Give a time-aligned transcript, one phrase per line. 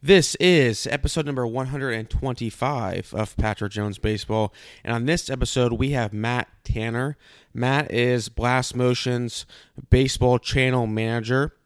[0.00, 4.54] This is episode number 125 of Patrick Jones Baseball.
[4.84, 7.16] And on this episode, we have Matt Tanner.
[7.52, 9.44] Matt is Blast Motion's
[9.90, 11.56] baseball channel manager.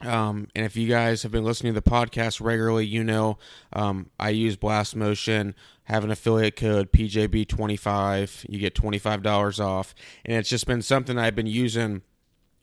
[0.00, 3.38] Um, and if you guys have been listening to the podcast regularly, you know
[3.72, 5.54] um, I use Blast Motion,
[5.84, 8.46] have an affiliate code PJB25.
[8.48, 9.94] You get $25 off.
[10.24, 12.02] And it's just been something I've been using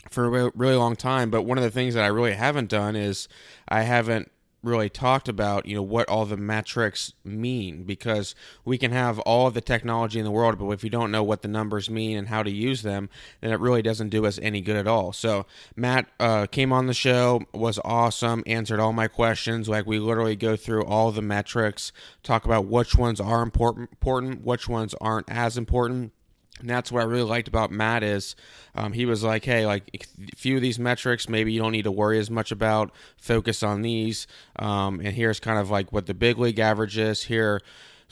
[0.10, 1.30] for a really long time.
[1.30, 3.30] But one of the things that I really haven't done is
[3.70, 4.30] I haven't
[4.66, 9.50] really talked about you know what all the metrics mean because we can have all
[9.52, 12.28] the technology in the world but if you don't know what the numbers mean and
[12.28, 13.10] how to use them
[13.42, 15.14] then it really doesn't do us any good at all.
[15.14, 19.70] So matt uh, came on the show was awesome answered all my questions.
[19.70, 21.92] Like we literally go through all the metrics
[22.24, 26.12] talk about which ones are important important which ones aren't as important
[26.60, 28.36] and that's what I really liked about Matt is
[28.76, 31.84] um, he was like, hey, like a few of these metrics, maybe you don't need
[31.84, 32.92] to worry as much about.
[33.18, 34.26] Focus on these.
[34.58, 37.24] Um, and here's kind of like what the big league average is.
[37.24, 37.62] Here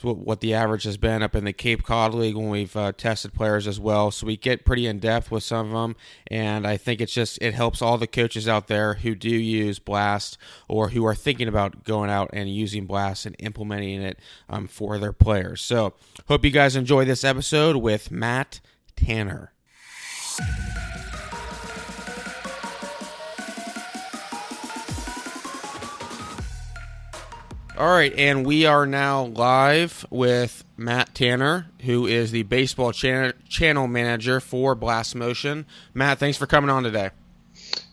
[0.02, 3.32] what the average has been up in the Cape Cod League when we've uh, tested
[3.32, 4.10] players as well.
[4.10, 7.38] So we get pretty in depth with some of them, and I think it's just
[7.40, 10.36] it helps all the coaches out there who do use Blast
[10.68, 14.98] or who are thinking about going out and using Blast and implementing it um, for
[14.98, 15.62] their players.
[15.62, 15.94] So
[16.28, 18.60] hope you guys enjoy this episode with Matt
[18.96, 19.52] Tanner.
[27.76, 33.32] All right, and we are now live with Matt Tanner, who is the baseball channel,
[33.48, 35.66] channel manager for Blast Motion.
[35.92, 37.10] Matt, thanks for coming on today.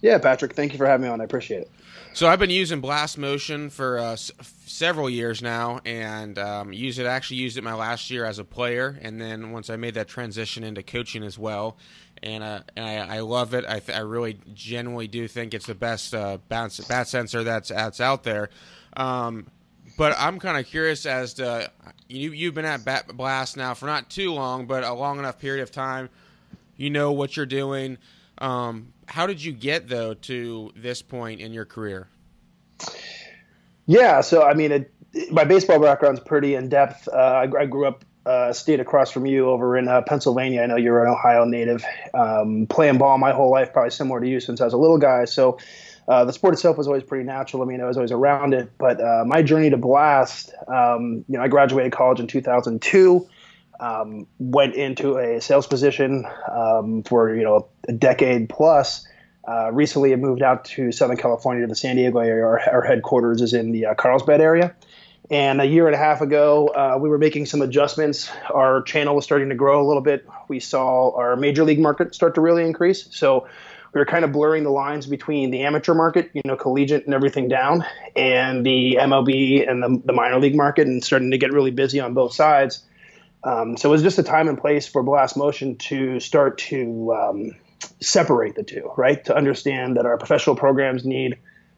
[0.01, 1.19] Yeah, Patrick, thank you for having me on.
[1.19, 1.71] I appreciate it.
[2.13, 4.31] So I've been using Blast Motion for uh, s-
[4.67, 7.07] several years now, and um, use it.
[7.07, 10.07] Actually, used it my last year as a player, and then once I made that
[10.07, 11.75] transition into coaching as well,
[12.21, 13.65] and uh, and I, I, love it.
[13.67, 17.69] I, th- I really genuinely do think it's the best uh, bat, bat sensor that's
[17.69, 18.51] that's out there.
[18.95, 19.47] Um,
[19.97, 21.71] but I'm kind of curious as to
[22.07, 25.39] you you've been at Bat Blast now for not too long, but a long enough
[25.39, 26.09] period of time.
[26.77, 27.97] You know what you're doing.
[28.39, 32.07] Um, how did you get though to this point in your career?
[33.85, 34.93] Yeah, so I mean, it,
[35.31, 37.07] my baseball background's pretty in depth.
[37.07, 40.61] Uh, I, I, grew up uh, stayed across from you over in uh, Pennsylvania.
[40.61, 41.83] I know you're an Ohio native,
[42.13, 44.97] um, playing ball my whole life, probably similar to you since I was a little
[44.97, 45.25] guy.
[45.25, 45.57] So
[46.11, 47.63] uh, the sport itself was always pretty natural.
[47.63, 48.69] I mean, I was always around it.
[48.77, 53.29] But uh, my journey to Blast, um, you know, I graduated college in 2002.
[53.79, 59.07] Um, went into a sales position um, for you know a decade plus.
[59.47, 62.43] Uh, recently, I moved out to Southern California to the San Diego area.
[62.43, 64.75] Our, our headquarters is in the uh, Carlsbad area.
[65.29, 68.29] And a year and a half ago, uh, we were making some adjustments.
[68.53, 70.27] Our channel was starting to grow a little bit.
[70.49, 73.07] We saw our major league market start to really increase.
[73.15, 73.47] So
[73.93, 77.13] we were kind of blurring the lines between the amateur market, you know, collegiate and
[77.13, 77.85] everything down,
[78.15, 81.99] and the MLB and the, the minor league market, and starting to get really busy
[81.99, 82.83] on both sides.
[83.43, 87.13] Um, so it was just a time and place for Blast Motion to start to
[87.13, 87.51] um,
[87.99, 89.23] separate the two, right?
[89.25, 91.37] To understand that our professional programs need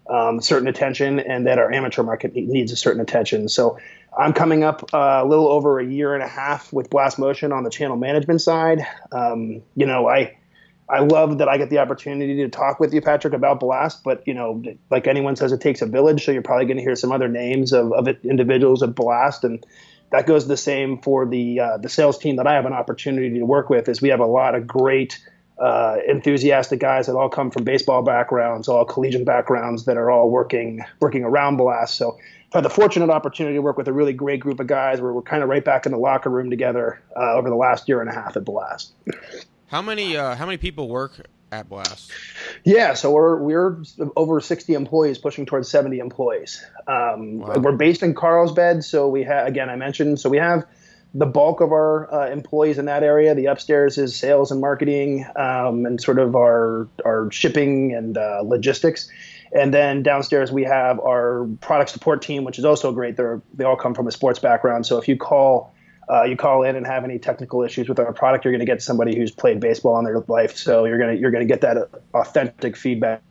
[0.09, 3.47] um, certain attention and that our amateur market needs a certain attention.
[3.47, 3.79] So
[4.17, 7.51] I'm coming up uh, a little over a year and a half with Blast Motion
[7.51, 8.85] on the channel management side.
[9.11, 10.37] Um, you know, I
[10.89, 14.03] I love that I get the opportunity to talk with you, Patrick, about Blast.
[14.03, 16.25] But you know, like anyone says, it takes a village.
[16.25, 19.65] So you're probably going to hear some other names of, of individuals at Blast, and
[20.11, 23.39] that goes the same for the uh, the sales team that I have an opportunity
[23.39, 23.87] to work with.
[23.87, 25.19] Is we have a lot of great,
[25.57, 30.29] uh, enthusiastic guys that all come from baseball backgrounds, all collegiate backgrounds that are all
[30.29, 31.95] working working around Blast.
[31.95, 32.17] So
[32.53, 35.13] I've had the fortunate opportunity to work with a really great group of guys where
[35.13, 38.01] we're kind of right back in the locker room together uh, over the last year
[38.01, 38.93] and a half at Blast.
[39.73, 42.11] How many uh, how many people work at Blast?
[42.63, 43.81] Yeah, so we're we're
[44.15, 46.63] over 60 employees, pushing towards 70 employees.
[46.87, 47.55] Um, wow.
[47.57, 50.67] We're based in Carlsbad, so we have again I mentioned so we have
[51.15, 53.33] the bulk of our uh, employees in that area.
[53.33, 58.41] The upstairs is sales and marketing, um, and sort of our our shipping and uh,
[58.45, 59.09] logistics.
[59.55, 63.17] And then downstairs we have our product support team, which is also great.
[63.17, 64.85] They're they all come from a sports background.
[64.85, 65.72] So if you call
[66.09, 68.65] uh, you call in and have any technical issues with our product, you're going to
[68.65, 70.57] get somebody who's played baseball in their life.
[70.57, 73.21] So you're going to you're going to get that authentic feedback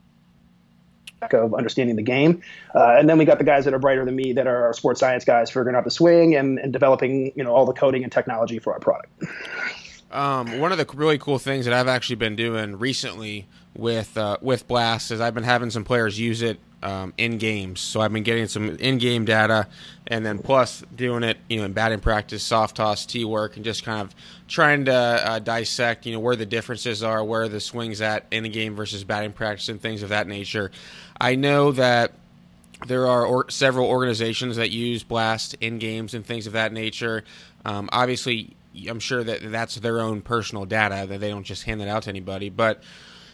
[1.30, 2.42] of understanding the game.
[2.74, 4.72] Uh, and then we got the guys that are brighter than me that are our
[4.72, 8.02] sports science guys figuring out the swing and, and developing you know all the coding
[8.02, 9.12] and technology for our product.
[10.10, 14.36] Um, one of the really cool things that I've actually been doing recently with uh,
[14.40, 17.80] with Blast is I've been having some players use it um, in games.
[17.80, 19.68] So I've been getting some in game data,
[20.06, 23.64] and then plus doing it, you know, in batting practice, soft toss, tee work, and
[23.64, 24.14] just kind of
[24.48, 28.42] trying to uh, dissect, you know, where the differences are, where the swings at in
[28.42, 30.70] the game versus batting practice, and things of that nature.
[31.20, 32.12] I know that
[32.86, 37.24] there are or, several organizations that use Blast in games and things of that nature.
[37.64, 38.56] Um, obviously,
[38.88, 42.04] I'm sure that that's their own personal data that they don't just hand it out
[42.04, 42.50] to anybody.
[42.50, 42.82] But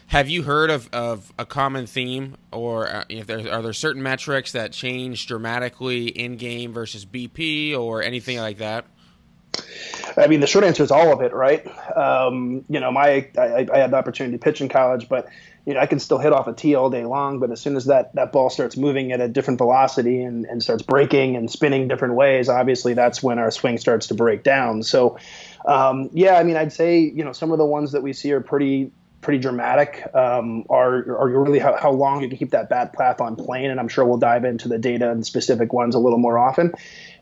[0.09, 4.01] have you heard of, of a common theme, or uh, if there are there certain
[4.01, 8.85] metrics that change dramatically in game versus BP or anything like that?
[10.17, 11.65] I mean, the short answer is all of it, right?
[11.95, 15.27] Um, you know, my I, I, had the opportunity to pitch in college, but
[15.67, 17.75] you know, I can still hit off a tee all day long, but as soon
[17.75, 21.51] as that, that ball starts moving at a different velocity and, and starts breaking and
[21.51, 24.81] spinning different ways, obviously that's when our swing starts to break down.
[24.81, 25.19] So,
[25.65, 28.31] um, yeah, I mean, I'd say, you know, some of the ones that we see
[28.31, 32.69] are pretty, pretty dramatic um, are, are really how, how long you can keep that
[32.69, 33.69] bat path on plane.
[33.69, 36.73] And I'm sure we'll dive into the data and specific ones a little more often.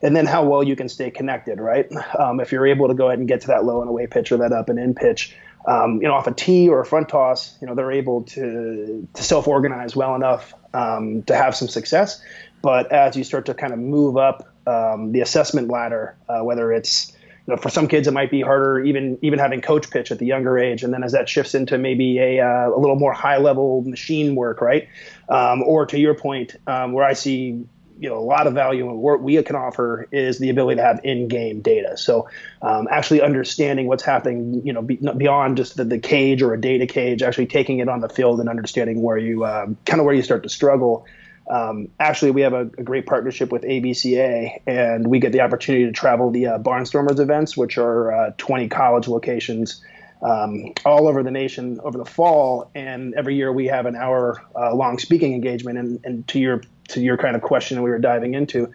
[0.01, 1.88] And then how well you can stay connected, right?
[2.19, 4.31] Um, if you're able to go ahead and get to that low and away pitch
[4.31, 5.35] or that up and in pitch,
[5.67, 9.07] um, you know, off a tee or a front toss, you know, they're able to
[9.13, 12.21] to self-organize well enough um, to have some success.
[12.61, 16.71] But as you start to kind of move up um, the assessment ladder, uh, whether
[16.71, 17.11] it's
[17.47, 20.19] you know, for some kids it might be harder even even having coach pitch at
[20.19, 23.13] the younger age, and then as that shifts into maybe a, uh, a little more
[23.13, 24.88] high level machine work, right?
[25.29, 27.65] Um, or to your point, um, where I see
[27.99, 30.83] you know a lot of value and what we can offer is the ability to
[30.83, 31.97] have in-game data.
[31.97, 32.29] So
[32.61, 36.61] um, actually understanding what's happening, you know, be, beyond just the, the, cage or a
[36.61, 40.05] data cage, actually taking it on the field and understanding where you um, kind of
[40.05, 41.05] where you start to struggle.
[41.49, 45.85] Um, actually, we have a, a, great partnership with ABCA, and we get the opportunity
[45.85, 49.81] to travel the uh, Barnstormers events, which are uh, 20 college locations
[50.21, 52.69] um, all over the nation over the fall.
[52.75, 55.77] And every year we have an hour uh, long speaking engagement.
[55.77, 58.71] And, and to your to your kind of question we were diving into,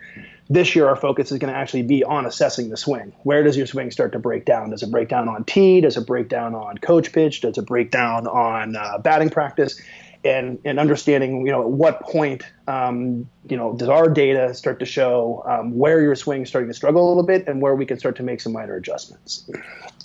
[0.51, 3.13] this year our focus is going to actually be on assessing the swing.
[3.23, 4.71] Where does your swing start to break down?
[4.71, 5.81] Does it break down on tee?
[5.81, 7.41] Does it break down on coach pitch?
[7.41, 9.81] Does it break down on uh, batting practice?
[10.25, 14.79] And, and understanding, you know, at what point, um, you know, does our data start
[14.79, 17.75] to show um, where your swing is starting to struggle a little bit and where
[17.75, 19.51] we can start to make some minor adjustments.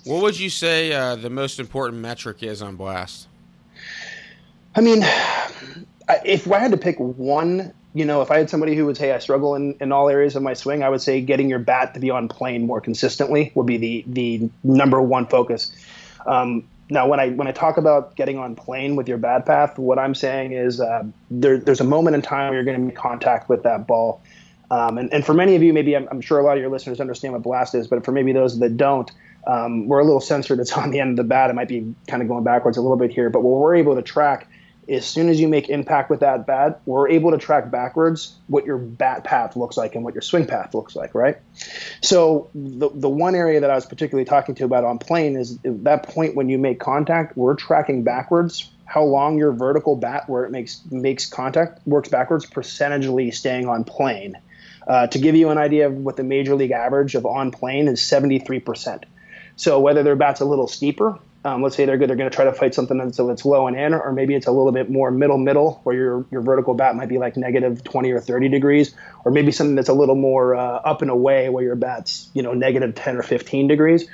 [0.06, 3.28] What would you say uh, the most important metric is on Blast?
[4.76, 5.04] I mean,
[6.26, 9.12] if I had to pick one you know, if I had somebody who would say
[9.12, 11.96] I struggle in, in all areas of my swing, I would say getting your bat
[11.96, 15.72] to be on plane more consistently would be the the number one focus.
[16.28, 19.78] Um, now, when I when I talk about getting on plane with your bat path,
[19.78, 22.86] what I'm saying is uh, there, there's a moment in time where you're going to
[22.86, 24.22] make contact with that ball.
[24.72, 26.70] Um, and, and for many of you, maybe I'm, I'm, sure a lot of your
[26.70, 29.10] listeners understand what blast is, but for maybe those that don't,
[29.46, 31.50] um, we're a little sensor that's on the end of the bat.
[31.50, 33.96] It might be kind of going backwards a little bit here, but what we're able
[33.96, 34.50] to track
[34.90, 38.66] as soon as you make impact with that bat, we're able to track backwards what
[38.66, 41.38] your bat path looks like and what your swing path looks like, right?
[42.02, 45.58] So the the one area that I was particularly talking to about on plane is
[45.64, 50.46] that point when you make contact, we're tracking backwards how long your vertical bat where
[50.46, 54.38] it makes makes contact works backwards, percentagely staying on plane.
[54.88, 57.90] Uh, to give you an idea of what the major league average of on plane
[57.90, 59.04] is 73%.
[59.58, 62.36] So whether their bat's a little steeper um, let's say they're good, they're going to
[62.36, 64.90] try to fight something that's, that's low and in, or maybe it's a little bit
[64.90, 68.50] more middle middle, where your your vertical bat might be like negative 20 or 30
[68.50, 72.30] degrees, or maybe something that's a little more uh, up and away, where your bat's
[72.34, 74.10] you know negative 10 or 15 degrees.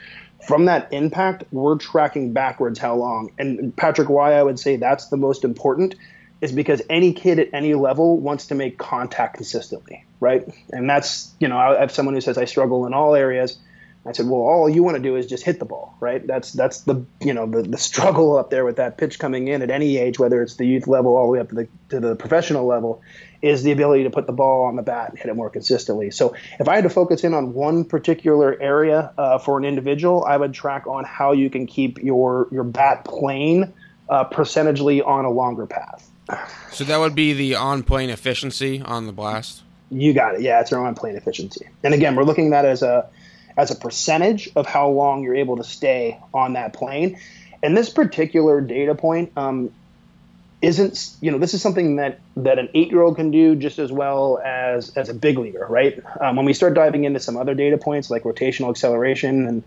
[0.46, 3.32] From that impact, we're tracking backwards how long.
[3.40, 5.96] And Patrick, why I would say that's the most important
[6.42, 10.48] is because any kid at any level wants to make contact consistently, right?
[10.70, 13.58] And that's you know I have someone who says I struggle in all areas
[14.06, 16.26] I said, well, all you want to do is just hit the ball, right?
[16.26, 19.62] That's that's the you know the, the struggle up there with that pitch coming in
[19.62, 22.00] at any age, whether it's the youth level all the way up to the to
[22.02, 23.02] the professional level,
[23.42, 26.12] is the ability to put the ball on the bat and hit it more consistently.
[26.12, 30.26] So if I had to focus in on one particular area uh, for an individual,
[30.26, 33.74] I would track on how you can keep your your bat plane
[34.10, 36.10] uh, percentagely on a longer path.
[36.72, 39.62] So that would be the on plane efficiency on the blast.
[39.92, 40.42] You got it.
[40.42, 41.68] Yeah, it's our on plane efficiency.
[41.84, 43.10] And again, we're looking at that as a
[43.58, 47.20] as a percentage of how long you're able to stay on that plane.
[47.62, 49.72] And this particular data point um,
[50.62, 53.80] isn't, you know, this is something that that an eight year old can do just
[53.80, 56.00] as well as as a big leaguer, right?
[56.20, 59.64] Um, when we start diving into some other data points like rotational acceleration and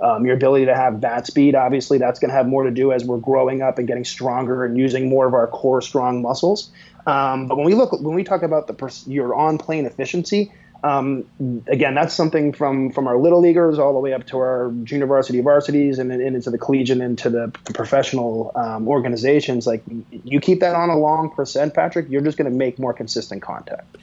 [0.00, 2.92] um, your ability to have bat speed, obviously, that's going to have more to do
[2.92, 6.70] as we're growing up and getting stronger and using more of our core strong muscles.
[7.06, 10.52] Um, but when we look, when we talk about the pers- your on plane efficiency,
[10.84, 11.24] um,
[11.66, 15.06] again, that's something from from our little leaguers all the way up to our junior
[15.06, 19.66] varsity varsities and, and into the collegiate and into the, the professional um, organizations.
[19.66, 22.92] Like you keep that on a long percent, Patrick, you're just going to make more
[22.92, 23.96] consistent contact.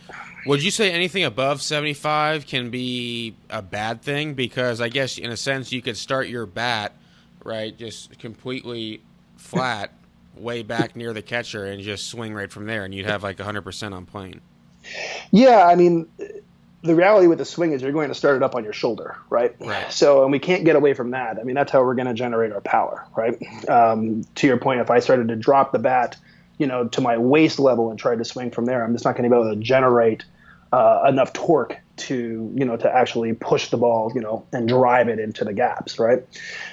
[0.48, 4.34] Would you say anything above 75 can be a bad thing?
[4.34, 6.94] Because I guess in a sense you could start your bat
[7.44, 9.04] right just completely
[9.38, 9.94] flat
[10.36, 13.38] way back near the catcher and just swing right from there, and you'd have like
[13.38, 14.42] 100% on plane.
[15.30, 16.08] Yeah, I mean,
[16.84, 19.18] the reality with the swing is you're going to start it up on your shoulder,
[19.30, 19.56] right?
[19.60, 19.92] Right.
[19.92, 21.38] So, and we can't get away from that.
[21.40, 23.38] I mean, that's how we're going to generate our power, right?
[23.70, 26.18] Um, to your point, if I started to drop the bat,
[26.58, 29.16] you know, to my waist level and tried to swing from there, I'm just not
[29.16, 30.24] going to be able to generate
[30.72, 35.08] uh, enough torque to you know to actually push the ball you know and drive
[35.08, 36.24] it into the gaps right?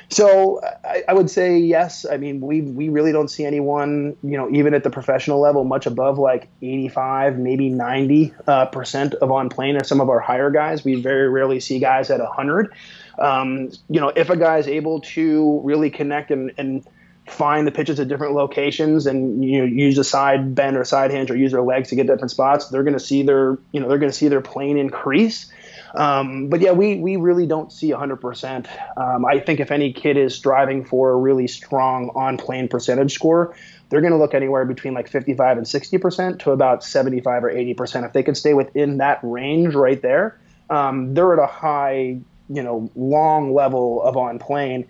[0.09, 2.07] So I, I, would say yes.
[2.11, 5.65] I mean we we really don't see anyone you know even at the professional level
[5.65, 10.21] much above like 85 maybe 90 uh, percent of on plane or some of our
[10.21, 10.85] higher guys.
[10.85, 12.73] We very rarely see guys at 100
[13.19, 16.87] um, you know if a guy is able to really connect and, and
[17.29, 21.11] find the pitches at different locations and you know use a side bend or side
[21.11, 23.81] hinge or use their legs to get different spots, they're going to see their you
[23.81, 25.51] know they're going to see their plane increase.
[25.95, 28.67] Um, but yeah, we we really don't see 100%.
[28.97, 33.15] Um, I think if any kid is striving for a really strong on plane percentage
[33.15, 33.55] score,
[33.89, 38.05] they're going to look anywhere between like 55 and 60% to about 75 or 80%.
[38.05, 42.19] If they can stay within that range right there, um, they're at a high,
[42.51, 44.87] you know, long level of on plane.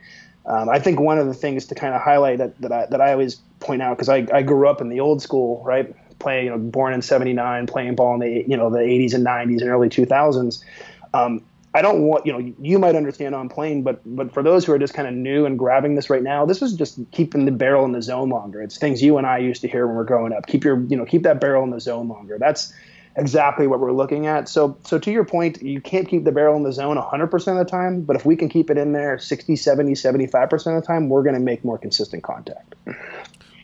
[0.49, 3.01] Um, I think one of the things to kind of highlight that, that I that
[3.01, 5.95] I always point out because I, I grew up in the old school, right?
[6.19, 9.25] Playing, you know, born in '79, playing ball in the you know the '80s and
[9.25, 10.65] '90s and early 2000s.
[11.13, 11.43] Um,
[11.75, 14.73] I don't want you know you might understand on plane, but but for those who
[14.73, 17.53] are just kind of new and grabbing this right now, this is just keeping the
[17.53, 18.63] barrel in the zone longer.
[18.63, 20.47] It's things you and I used to hear when we we're growing up.
[20.47, 22.39] Keep your you know keep that barrel in the zone longer.
[22.39, 22.73] That's
[23.19, 24.49] exactly what we're looking at.
[24.49, 27.59] So, so to your point, you can't keep the barrel in the zone 100% of
[27.59, 30.87] the time, but if we can keep it in there 60, 70, 75% of the
[30.87, 32.75] time, we're going to make more consistent contact.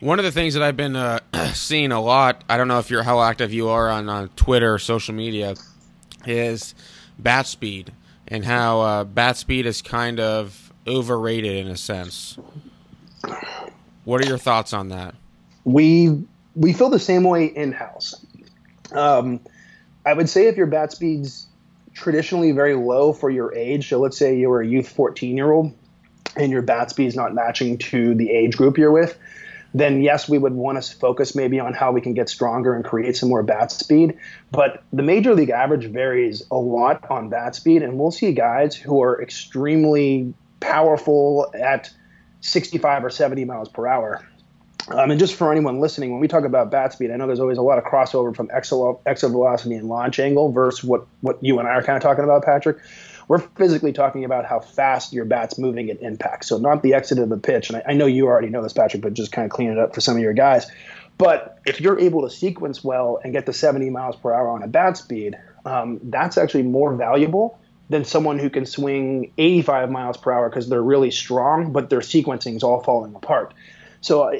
[0.01, 1.19] One of the things that I've been uh,
[1.53, 4.73] seeing a lot, I don't know if you're how active you are on, on Twitter
[4.73, 5.55] or social media,
[6.25, 6.75] is
[7.17, 7.93] bat speed
[8.27, 12.37] and how uh, bat speed is kind of overrated in a sense.
[14.03, 15.15] What are your thoughts on that?
[15.63, 18.25] We we feel the same way in house.
[18.91, 19.39] Um,
[20.05, 21.47] I would say if your bat speed's
[21.93, 25.51] traditionally very low for your age, so let's say you were a youth 14 year
[25.51, 25.73] old
[26.35, 29.17] and your bat speed is not matching to the age group you're with,
[29.73, 32.85] then yes, we would want to focus maybe on how we can get stronger and
[32.85, 34.17] create some more bat speed.
[34.51, 38.75] But the major league average varies a lot on bat speed, and we'll see guys
[38.75, 41.91] who are extremely powerful at
[42.41, 44.25] 65 or 70 miles per hour
[44.89, 47.39] um, and just for anyone listening, when we talk about bat speed, I know there's
[47.39, 51.43] always a lot of crossover from exit, exit velocity and launch angle versus what, what
[51.43, 52.77] you and I are kind of talking about, Patrick.
[53.27, 56.45] We're physically talking about how fast your bat's moving at impact.
[56.45, 57.69] So not the exit of the pitch.
[57.69, 59.79] And I, I know you already know this, Patrick, but just kind of clean it
[59.79, 60.67] up for some of your guys.
[61.17, 64.61] But if you're able to sequence well and get to 70 miles per hour on
[64.61, 70.17] a bat speed, um, that's actually more valuable than someone who can swing 85 miles
[70.17, 73.53] per hour because they're really strong, but their sequencing is all falling apart.
[74.05, 74.37] So, uh,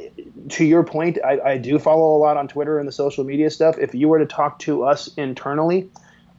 [0.49, 3.49] to your point, I, I, do follow a lot on Twitter and the social media
[3.49, 3.79] stuff.
[3.79, 5.89] If you were to talk to us internally,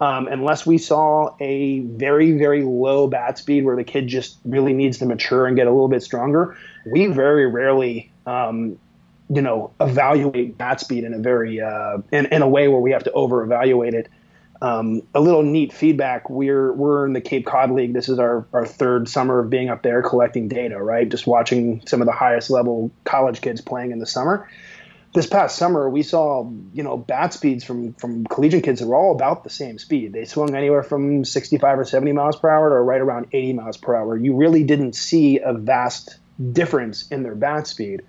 [0.01, 4.73] um, unless we saw a very, very low bat speed where the kid just really
[4.73, 6.57] needs to mature and get a little bit stronger,
[6.89, 8.79] we very rarely, um,
[9.29, 12.93] you know, evaluate bat speed in a very uh, in, in a way where we
[12.93, 14.09] have to over evaluate it.
[14.63, 16.31] Um, a little neat feedback.
[16.31, 17.93] We're we're in the Cape Cod League.
[17.93, 21.09] This is our, our third summer of being up there collecting data, right?
[21.09, 24.49] Just watching some of the highest level college kids playing in the summer.
[25.15, 28.97] This past summer, we saw you know bat speeds from from collegiate kids that were
[28.97, 30.13] all about the same speed.
[30.13, 33.77] They swung anywhere from 65 or 70 miles per hour to right around 80 miles
[33.77, 34.17] per hour.
[34.17, 36.19] You really didn't see a vast
[36.53, 38.03] difference in their bat speed.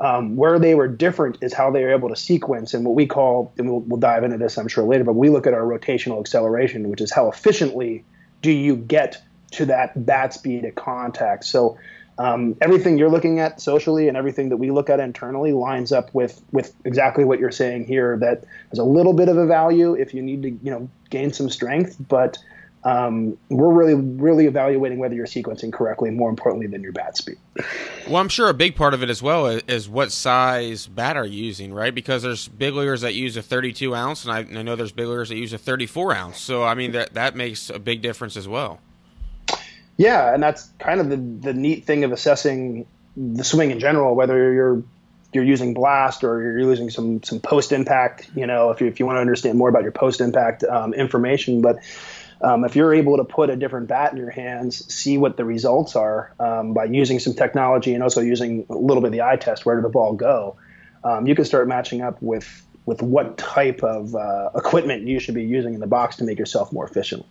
[0.00, 3.06] Um, where they were different is how they were able to sequence and what we
[3.06, 5.62] call, and we'll, we'll dive into this, I'm sure, later, but we look at our
[5.62, 8.04] rotational acceleration, which is how efficiently
[8.42, 9.22] do you get
[9.52, 11.44] to that bat speed at contact.
[11.44, 11.78] So
[12.18, 16.14] um, everything you're looking at socially and everything that we look at internally lines up
[16.14, 18.16] with with exactly what you're saying here.
[18.16, 21.32] That there's a little bit of a value if you need to, you know, gain
[21.32, 22.38] some strength, but
[22.84, 27.36] um, we're really really evaluating whether you're sequencing correctly more importantly than your bat speed.
[28.06, 31.16] Well i'm sure a big part of it as well is, is what size bat
[31.16, 31.94] are you using right?
[31.94, 34.92] Because there's big leaguers that use a 32 ounce and I, and I, know there's
[34.92, 36.40] big leaguers that use a 34 ounce.
[36.40, 38.80] So i mean that that makes a big difference as well.
[39.96, 42.86] Yeah and that's kind of the, the neat thing of assessing
[43.16, 44.82] the swing in general whether you're
[45.32, 49.00] you're using blast or you're using some some post impact you know if you, if
[49.00, 51.62] you want to understand more about your post impact um, information.
[51.62, 51.78] But
[52.40, 55.44] um, if you're able to put a different bat in your hands, see what the
[55.44, 59.22] results are um, by using some technology and also using a little bit of the
[59.22, 60.56] eye test, where did the ball go?
[61.02, 65.34] Um, you can start matching up with with what type of uh, equipment you should
[65.34, 67.24] be using in the box to make yourself more efficient.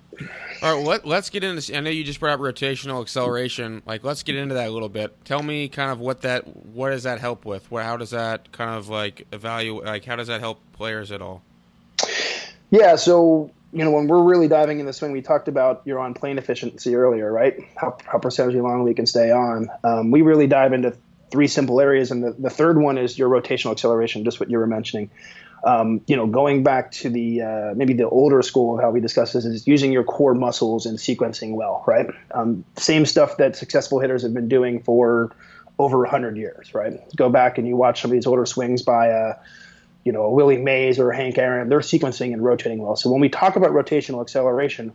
[0.64, 1.56] All right, let, let's get into.
[1.56, 1.72] This.
[1.72, 3.84] I know you just brought up rotational acceleration.
[3.86, 5.24] Like, let's get into that a little bit.
[5.26, 7.70] Tell me, kind of, what that, what does that help with?
[7.70, 9.86] What, how does that kind of like evaluate?
[9.86, 11.44] Like, how does that help players at all?
[12.72, 16.00] Yeah, so you know when we're really diving in the swing, we talked about your
[16.00, 17.60] on plane efficiency earlier, right?
[17.76, 19.70] How, how percentage long we can stay on.
[19.84, 20.96] Um, we really dive into
[21.32, 24.60] three simple areas, and the, the third one is your rotational acceleration, just what you
[24.60, 25.10] were mentioning.
[25.66, 29.00] Um, you know, going back to the uh, maybe the older school of how we
[29.00, 32.08] discuss this is using your core muscles and sequencing well, right?
[32.32, 35.32] Um, same stuff that successful hitters have been doing for
[35.80, 36.94] over 100 years, right?
[37.16, 39.40] Go back and you watch some of these older swings by, uh,
[40.04, 42.96] you know, Willie Mays or Hank Aaron, they're sequencing and rotating well.
[42.96, 44.94] So when we talk about rotational acceleration,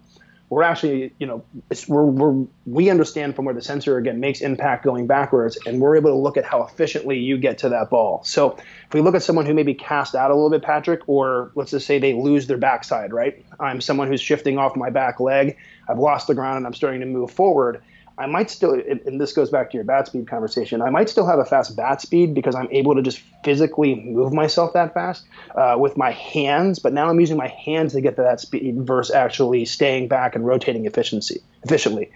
[0.51, 1.45] we're actually, you know,
[1.89, 5.97] we're, we're, we understand from where the sensor again makes impact going backwards, and we're
[5.97, 8.23] able to look at how efficiently you get to that ball.
[8.25, 11.53] So if we look at someone who maybe cast out a little bit, Patrick, or
[11.55, 13.45] let's just say they lose their backside, right?
[13.61, 15.59] I'm someone who's shifting off my back leg.
[15.87, 17.83] I've lost the ground and I'm starting to move forward
[18.19, 21.27] I might still, and this goes back to your bat speed conversation, I might still
[21.27, 25.25] have a fast bat speed because I'm able to just physically move myself that fast
[25.55, 28.83] uh, with my hands, but now I'm using my hands to get to that speed
[28.83, 32.11] versus actually staying back and rotating efficiency efficiently.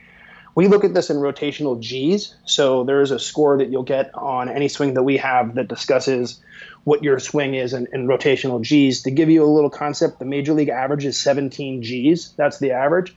[0.55, 2.35] We look at this in rotational G's.
[2.45, 5.69] So there is a score that you'll get on any swing that we have that
[5.69, 6.41] discusses
[6.85, 9.03] what your swing is in, in rotational G's.
[9.03, 12.35] To give you a little concept, the major league average is 17 G's.
[12.37, 13.15] That's the average.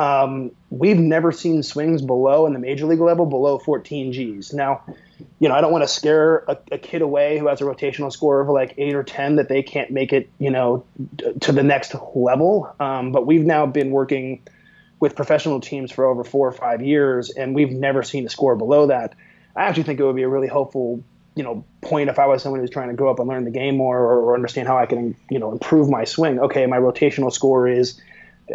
[0.00, 4.50] Um, we've never seen swings below in the major league level below 14 Gs.
[4.54, 4.82] Now,
[5.38, 8.10] you know, I don't want to scare a, a, kid away who has a rotational
[8.10, 10.86] score of like eight or 10 that they can't make it, you know,
[11.42, 12.74] to the next level.
[12.80, 14.40] Um, but we've now been working
[15.00, 18.56] with professional teams for over four or five years, and we've never seen a score
[18.56, 19.14] below that.
[19.54, 21.04] I actually think it would be a really helpful,
[21.34, 23.50] you know, point if I was someone who's trying to grow up and learn the
[23.50, 26.40] game more or, or understand how I can, you know, improve my swing.
[26.40, 28.00] Okay, my rotational score is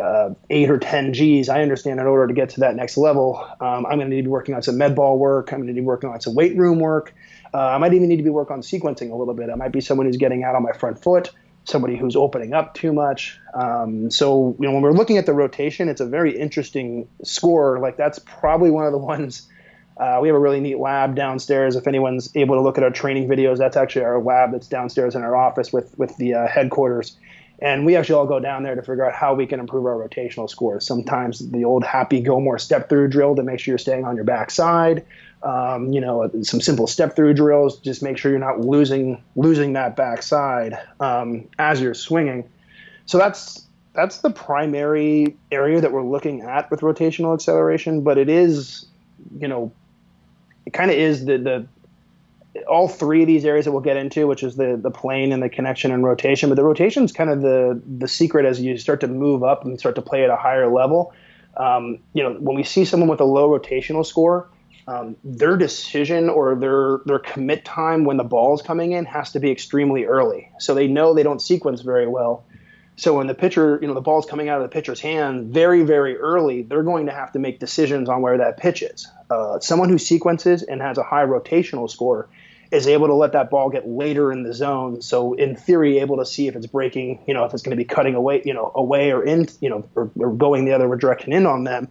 [0.01, 3.37] uh, eight or 10 G's, I understand in order to get to that next level,
[3.59, 5.51] um, I'm going to need to be working on some med ball work.
[5.51, 7.13] I'm going to need to be working on some weight room work.
[7.53, 9.49] Uh, I might even need to be working on sequencing a little bit.
[9.49, 11.31] I might be someone who's getting out on my front foot,
[11.63, 13.39] somebody who's opening up too much.
[13.53, 17.79] Um, so, you know, when we're looking at the rotation, it's a very interesting score.
[17.79, 19.49] Like that's probably one of the ones.
[19.97, 21.77] Uh, we have a really neat lab downstairs.
[21.77, 25.15] If anyone's able to look at our training videos, that's actually our lab that's downstairs
[25.15, 27.17] in our office with with the uh, headquarters.
[27.59, 29.95] And we actually all go down there to figure out how we can improve our
[29.95, 30.85] rotational scores.
[30.85, 34.25] Sometimes the old Happy Gilmore step through drill to make sure you're staying on your
[34.25, 35.05] backside.
[35.43, 39.73] Um, you know, some simple step through drills, just make sure you're not losing losing
[39.73, 42.49] that backside um, as you're swinging.
[43.05, 48.01] So that's that's the primary area that we're looking at with rotational acceleration.
[48.01, 48.87] But it is,
[49.39, 49.71] you know,
[50.65, 51.67] it kind of is the the
[52.67, 55.41] all three of these areas that we'll get into, which is the the plane and
[55.41, 56.49] the connection and rotation.
[56.49, 59.65] But the rotation is kind of the the secret as you start to move up
[59.65, 61.13] and start to play at a higher level.
[61.57, 64.49] Um, you know, when we see someone with a low rotational score,
[64.87, 69.31] um, their decision or their their commit time when the ball is coming in has
[69.33, 70.51] to be extremely early.
[70.59, 72.45] So they know they don't sequence very well.
[72.97, 75.83] So when the pitcher, you know, the ball's coming out of the pitcher's hand very,
[75.83, 79.07] very early, they're going to have to make decisions on where that pitch is.
[79.29, 82.29] Uh, someone who sequences and has a high rotational score
[82.71, 85.01] is able to let that ball get later in the zone.
[85.01, 87.81] So in theory, able to see if it's breaking, you know, if it's going to
[87.81, 90.93] be cutting away, you know, away or in, you know, or, or going the other
[90.95, 91.89] direction in on them,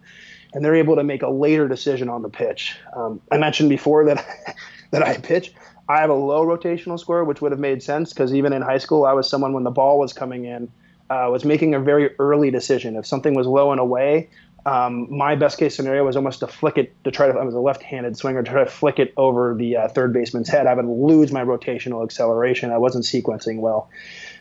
[0.53, 2.77] and they're able to make a later decision on the pitch.
[2.95, 4.55] Um, I mentioned before that
[4.91, 5.53] that I pitch.
[5.87, 8.79] I have a low rotational score, which would have made sense because even in high
[8.79, 10.71] school, I was someone when the ball was coming in,
[11.09, 12.95] uh, was making a very early decision.
[12.95, 14.29] If something was low and away,
[14.65, 17.33] um, my best case scenario was almost to flick it to try to.
[17.37, 20.49] I was a left-handed swinger to try to flick it over the uh, third baseman's
[20.49, 20.65] head.
[20.65, 22.71] I would lose my rotational acceleration.
[22.71, 23.89] I wasn't sequencing well.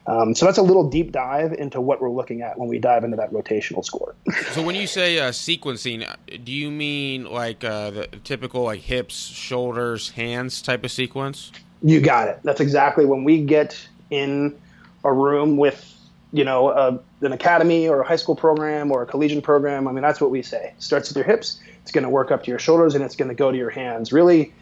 [0.06, 3.04] Um, so that's a little deep dive into what we're looking at when we dive
[3.04, 4.14] into that rotational score.
[4.52, 6.06] so when you say uh, sequencing,
[6.42, 11.52] do you mean like uh, the typical like hips, shoulders, hands type of sequence?
[11.82, 12.40] You got it.
[12.44, 13.78] That's exactly when we get
[14.10, 14.58] in
[15.04, 15.93] a room with
[16.34, 19.86] you know, a, an academy or a high school program or a collegiate program.
[19.86, 20.74] I mean, that's what we say.
[20.76, 21.60] It starts with your hips.
[21.82, 23.70] It's going to work up to your shoulders and it's going to go to your
[23.70, 24.12] hands.
[24.12, 24.52] Really,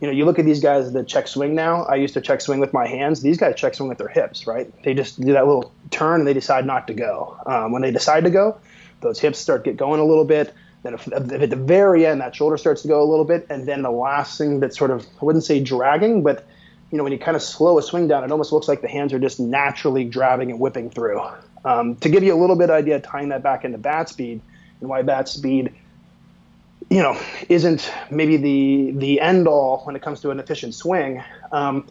[0.00, 1.84] you know, you look at these guys that check swing now.
[1.84, 3.22] I used to check swing with my hands.
[3.22, 4.70] These guys check swing with their hips, right?
[4.82, 7.38] They just do that little turn and they decide not to go.
[7.46, 8.58] Um, when they decide to go,
[9.00, 10.52] those hips start get going a little bit.
[10.82, 13.46] Then if, if at the very end that shoulder starts to go a little bit,
[13.48, 16.44] and then the last thing that sort of I wouldn't say dragging, but
[16.92, 18.88] you know, when you kind of slow a swing down, it almost looks like the
[18.88, 21.22] hands are just naturally driving and whipping through.
[21.64, 24.42] Um, to give you a little bit of idea, tying that back into bat speed
[24.80, 25.72] and why bat speed,
[26.90, 31.24] you know, isn't maybe the the end all when it comes to an efficient swing.
[31.50, 31.88] Um,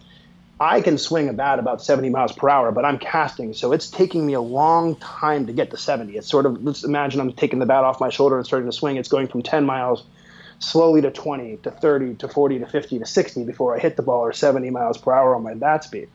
[0.59, 3.89] I can swing a bat about 70 miles per hour, but I'm casting, so it's
[3.89, 6.15] taking me a long time to get to 70.
[6.15, 8.75] It's sort of let's imagine I'm taking the bat off my shoulder and starting to
[8.75, 8.97] swing.
[8.97, 10.03] It's going from 10 miles
[10.61, 14.03] slowly to 20 to 30 to 40 to 50 to 60 before I hit the
[14.03, 16.07] ball or 70 miles per hour on my bat speed.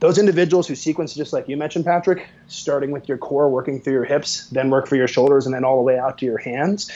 [0.00, 3.94] those individuals who sequence just like you mentioned, Patrick, starting with your core, working through
[3.94, 6.36] your hips, then work for your shoulders, and then all the way out to your
[6.36, 6.90] hands,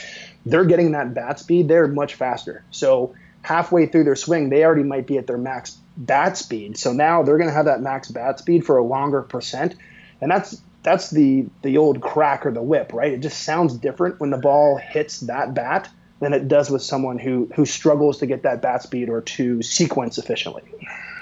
[0.44, 1.68] they're getting that bat speed.
[1.68, 2.62] They're much faster.
[2.70, 6.76] So halfway through their swing, they already might be at their max bat speed.
[6.76, 9.76] So now they're going to have that max bat speed for a longer percent,
[10.20, 13.12] and that's that's the the old crack or the whip, right?
[13.12, 15.88] It just sounds different when the ball hits that bat
[16.20, 19.62] than it does with someone who who struggles to get that bat speed or to
[19.62, 20.62] sequence efficiently.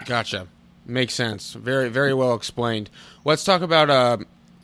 [0.04, 0.48] Gotcha.
[0.86, 1.54] Makes sense.
[1.54, 2.90] Very very well explained.
[3.24, 4.18] Let's talk about uh,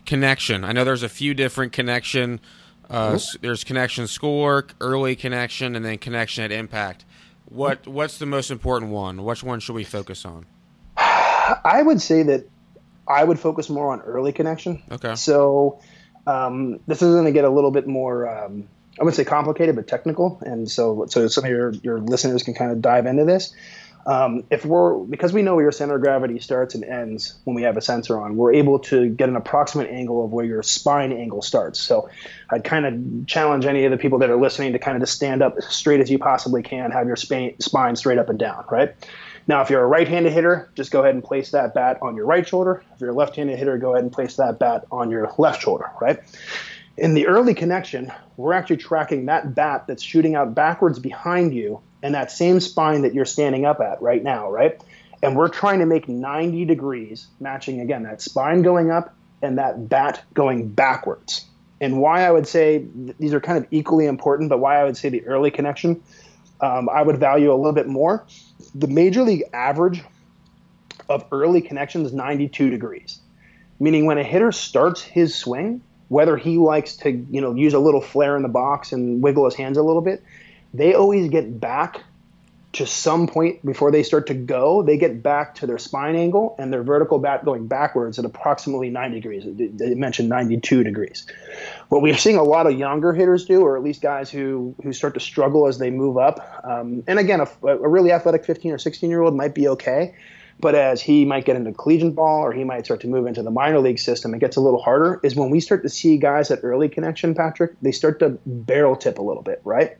[0.06, 0.64] connection.
[0.64, 2.40] I know there's a few different connection.
[2.90, 3.38] Uh, mm-hmm.
[3.40, 7.04] There's connection schoolwork, early connection, and then connection at impact.
[7.46, 9.24] What what's the most important one?
[9.24, 10.46] Which one should we focus on?
[10.96, 12.48] I would say that
[13.06, 14.82] I would focus more on early connection.
[14.90, 15.14] Okay.
[15.14, 15.80] So
[16.26, 19.76] um, this is going to get a little bit more, um, I wouldn't say complicated,
[19.76, 20.40] but technical.
[20.44, 23.52] And so, so some of your, your listeners can kind of dive into this.
[24.06, 27.56] Um, if we're because we know where your center of gravity starts and ends when
[27.56, 30.62] we have a sensor on, we're able to get an approximate angle of where your
[30.62, 31.80] spine angle starts.
[31.80, 32.10] So
[32.50, 35.14] I'd kind of challenge any of the people that are listening to kind of just
[35.14, 38.64] stand up as straight as you possibly can, have your spine straight up and down,
[38.70, 38.94] right?
[39.46, 42.24] Now, if you're a right-handed hitter, just go ahead and place that bat on your
[42.24, 42.82] right shoulder.
[42.94, 45.90] If you're a left-handed hitter, go ahead and place that bat on your left shoulder,
[46.00, 46.20] right?
[46.96, 51.80] In the early connection, we're actually tracking that bat that's shooting out backwards behind you
[52.02, 54.80] and that same spine that you're standing up at right now, right?
[55.22, 59.88] And we're trying to make 90 degrees, matching again that spine going up and that
[59.88, 61.46] bat going backwards.
[61.80, 64.84] And why I would say th- these are kind of equally important, but why I
[64.84, 66.02] would say the early connection
[66.60, 68.24] um, I would value a little bit more
[68.74, 70.02] the major league average
[71.08, 73.20] of early connections 92 degrees
[73.78, 75.82] meaning when a hitter starts his swing
[76.14, 79.44] whether he likes to you know use a little flare in the box and wiggle
[79.44, 80.22] his hands a little bit
[80.72, 82.00] they always get back
[82.72, 86.54] to some point before they start to go they get back to their spine angle
[86.58, 89.44] and their vertical bat going backwards at approximately 90 degrees
[89.76, 91.26] they mentioned 92 degrees
[91.88, 94.92] what we're seeing a lot of younger hitters do, or at least guys who who
[94.92, 96.60] start to struggle as they move up.
[96.64, 100.14] Um, and again, a, a, really athletic 15 or 16 year old might be okay,
[100.60, 103.42] but as he might get into collegiate ball or he might start to move into
[103.42, 105.20] the minor league system, it gets a little harder.
[105.22, 108.96] Is when we start to see guys at early connection, Patrick, they start to barrel
[108.96, 109.96] tip a little bit, right?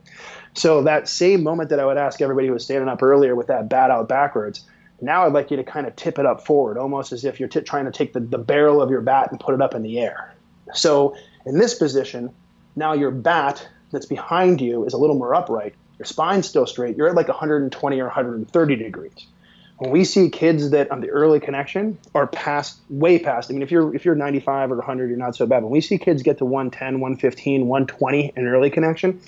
[0.53, 3.47] So that same moment that I would ask everybody who was standing up earlier with
[3.47, 4.65] that bat out backwards.
[5.01, 7.49] Now I'd like you to kind of tip it up forward, almost as if you're
[7.49, 9.83] t- trying to take the, the barrel of your bat and put it up in
[9.83, 10.33] the air.
[10.73, 11.15] So
[11.45, 12.33] in this position,
[12.75, 15.75] now your bat that's behind you is a little more upright.
[15.99, 16.97] Your spine's still straight.
[16.97, 19.27] You're at like 120 or 130 degrees.
[19.77, 23.49] When we see kids that on the early connection are past, way past.
[23.49, 25.63] I mean, if you're if you're 95 or 100, you're not so bad.
[25.63, 29.19] When we see kids get to 110, 115, 120 in early connection,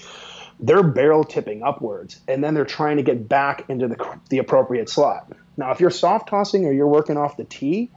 [0.60, 4.90] they're barrel tipping upwards, and then they're trying to get back into the the appropriate
[4.90, 5.32] slot.
[5.58, 7.90] Now, if you're soft tossing or you're working off the tee,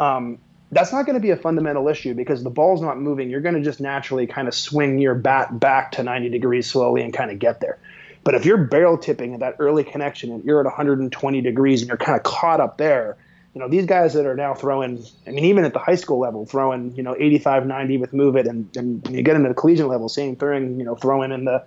[0.00, 0.38] um,
[0.70, 3.28] that's not going to be a fundamental issue because the ball's not moving.
[3.28, 7.02] You're going to just naturally kind of swing your bat back to 90 degrees slowly
[7.02, 7.78] and kind of get there.
[8.24, 11.88] But if you're barrel tipping at that early connection and you're at 120 degrees and
[11.88, 13.16] you're kind of caught up there,
[13.54, 16.18] you know, these guys that are now throwing, I mean, even at the high school
[16.18, 19.54] level, throwing, you know, 85, 90 with move it, and, and you get into the
[19.54, 21.64] collegiate level, same thing, you know, throwing in the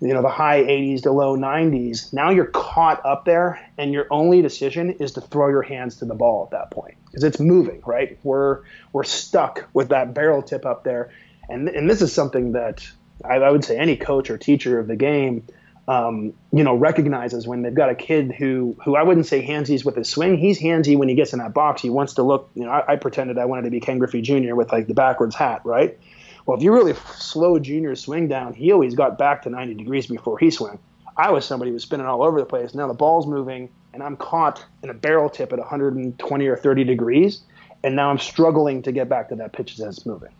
[0.00, 4.08] you know the high 80s to low 90s now you're caught up there and your
[4.10, 7.38] only decision is to throw your hands to the ball at that point because it's
[7.38, 8.18] moving right?
[8.22, 11.10] We're we're stuck with that barrel tip up there.
[11.48, 12.86] And and this is something that
[13.24, 15.44] I, I would say any coach or teacher of the game
[15.86, 19.84] um, you know recognizes when they've got a kid who who I wouldn't say handsy's
[19.84, 22.50] with his swing he's handsy when he gets in that box he wants to look
[22.54, 24.54] you know I, I pretended I wanted to be Ken Griffey Jr.
[24.54, 25.98] with like the backwards hat right
[26.46, 30.06] well, if you really slow Junior's swing down, he always got back to 90 degrees
[30.06, 30.78] before he swung.
[31.16, 32.74] I was somebody who was spinning all over the place.
[32.74, 36.84] Now the ball's moving, and I'm caught in a barrel tip at 120 or 30
[36.84, 37.42] degrees,
[37.82, 40.32] and now I'm struggling to get back to that pitch as it's moving.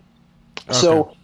[0.69, 0.73] Okay.
[0.73, 1.17] So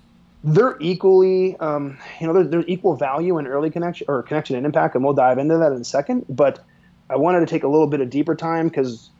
[0.42, 4.94] they're equally, um, you know, they're equal value in early connection or connection and impact,
[4.94, 6.26] and we'll dive into that in a second.
[6.28, 6.64] But
[7.08, 9.10] I wanted to take a little bit of deeper time because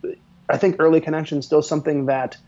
[0.48, 2.36] I think early connection is still something that–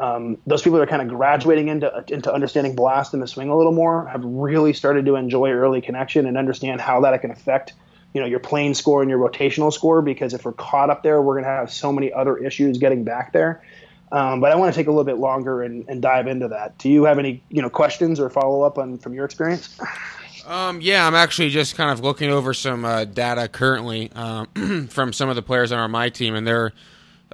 [0.00, 3.50] um, those people that are kind of graduating into into understanding blast and the swing
[3.50, 7.30] a little more have really started to enjoy early connection and understand how that can
[7.30, 7.74] affect
[8.14, 11.20] you know your plane score and your rotational score because if we're caught up there
[11.20, 13.62] we're going to have so many other issues getting back there
[14.12, 16.76] um, but I want to take a little bit longer and, and, dive into that.
[16.78, 19.78] Do you have any you know questions or follow up on from your experience?
[20.46, 25.12] Um, yeah, I'm actually just kind of looking over some uh, data currently um, from
[25.12, 26.72] some of the players on my team, and their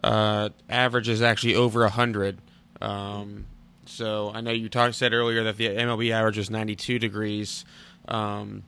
[0.05, 2.39] uh, average is actually over hundred.
[2.81, 3.47] Um,
[3.87, 7.65] so I know you talked said earlier that the MLB average is 92 degrees.
[8.09, 8.65] Um,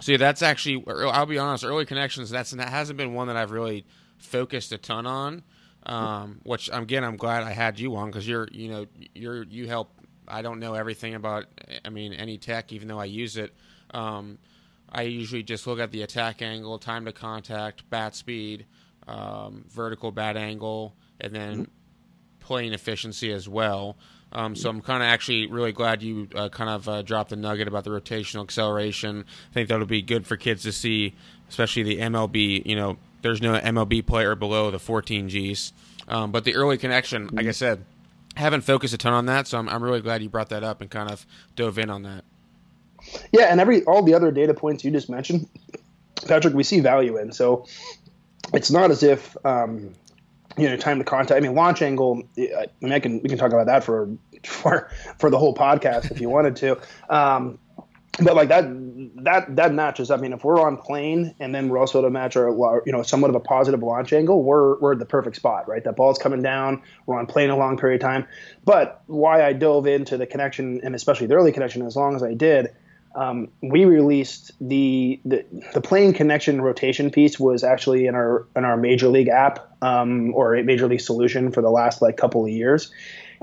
[0.00, 3.36] so yeah, that's actually I'll be honest, early connections that's that hasn't been one that
[3.36, 3.84] I've really
[4.18, 5.42] focused a ton on.
[5.86, 9.68] Um, which again, I'm glad I had you on because you're, you know, you're you
[9.68, 9.90] help.
[10.28, 11.46] I don't know everything about.
[11.84, 13.54] I mean, any tech, even though I use it.
[13.92, 14.38] Um,
[14.90, 18.66] I usually just look at the attack angle, time to contact, bat speed,
[19.06, 22.44] um, vertical bat angle, and then mm-hmm.
[22.44, 23.96] plane efficiency as well.
[24.32, 27.36] Um, so I'm kind of actually really glad you uh, kind of uh, dropped the
[27.36, 29.24] nugget about the rotational acceleration.
[29.50, 31.14] I think that'll be good for kids to see,
[31.48, 32.66] especially the MLB.
[32.66, 35.72] You know, there's no MLB player below the 14 Gs,
[36.08, 37.84] um, but the early connection, like I said,
[38.36, 39.48] haven't focused a ton on that.
[39.48, 41.26] So I'm, I'm really glad you brought that up and kind of
[41.56, 42.24] dove in on that.
[43.32, 45.48] Yeah, and every all the other data points you just mentioned,
[46.26, 47.32] Patrick, we see value in.
[47.32, 47.66] So
[48.52, 49.92] it's not as if um,
[50.56, 51.36] you know time to contact.
[51.36, 52.22] I mean, launch angle.
[52.38, 54.08] I mean, I can we can talk about that for
[54.44, 56.78] for for the whole podcast if you wanted to.
[57.08, 57.58] Um,
[58.18, 58.64] but like that
[59.16, 60.10] that that matches.
[60.10, 63.02] I mean, if we're on plane and then we're also to match our you know
[63.02, 65.82] somewhat of a positive launch angle, we're we're at the perfect spot, right?
[65.84, 66.82] That ball's coming down.
[67.06, 68.26] We're on plane a long period of time.
[68.64, 72.22] But why I dove into the connection and especially the early connection as long as
[72.22, 72.74] I did
[73.16, 78.64] um, we released the, the, the plane connection rotation piece was actually in our in
[78.64, 82.44] our major league app um, or a major league solution for the last like couple
[82.44, 82.92] of years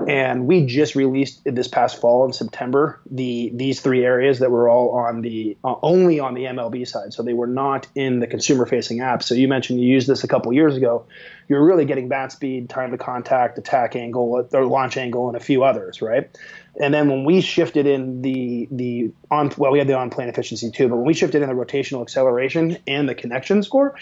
[0.06, 4.68] and we just released this past fall in September the these three areas that were
[4.68, 7.12] all on the uh, only on the MLB side.
[7.12, 9.22] So they were not in the consumer facing app.
[9.22, 11.06] So you mentioned you used this a couple years ago.
[11.48, 15.40] You're really getting bat speed time to contact attack angle or launch angle and a
[15.40, 16.36] few others right?
[16.80, 20.28] And then when we shifted in the the on well, we had the on plane
[20.28, 23.94] efficiency too, but when we shifted in the rotational acceleration and the connection score,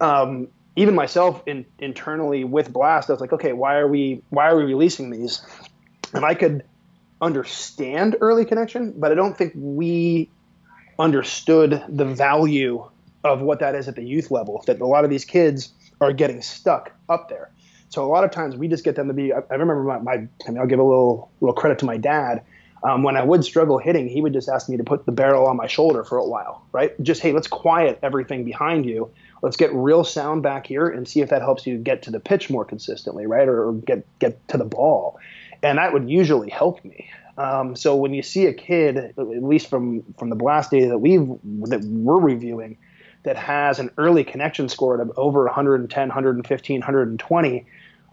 [0.00, 4.48] um, even myself in, internally with Blast, I was like, okay, why are we why
[4.48, 5.42] are we releasing these?
[6.14, 6.64] And I could
[7.20, 10.30] understand early connection, but I don't think we
[10.98, 12.88] understood the value
[13.24, 14.62] of what that is at the youth level.
[14.66, 17.50] That a lot of these kids are getting stuck up there.
[17.88, 19.32] So a lot of times we just get them to be.
[19.32, 21.96] I, I remember my, my, I mean, I'll give a little little credit to my
[21.96, 22.44] dad.
[22.84, 25.48] Um, when I would struggle hitting, he would just ask me to put the barrel
[25.48, 26.92] on my shoulder for a while, right?
[27.02, 29.10] Just hey, let's quiet everything behind you.
[29.42, 32.20] Let's get real sound back here and see if that helps you get to the
[32.20, 33.48] pitch more consistently, right?
[33.48, 35.18] Or, or get get to the ball,
[35.62, 37.10] and that would usually help me.
[37.36, 40.98] Um, so when you see a kid, at least from from the blast data that
[40.98, 41.26] we've
[41.68, 42.78] that we're reviewing,
[43.22, 47.66] that has an early connection score of over 110, 115, 120,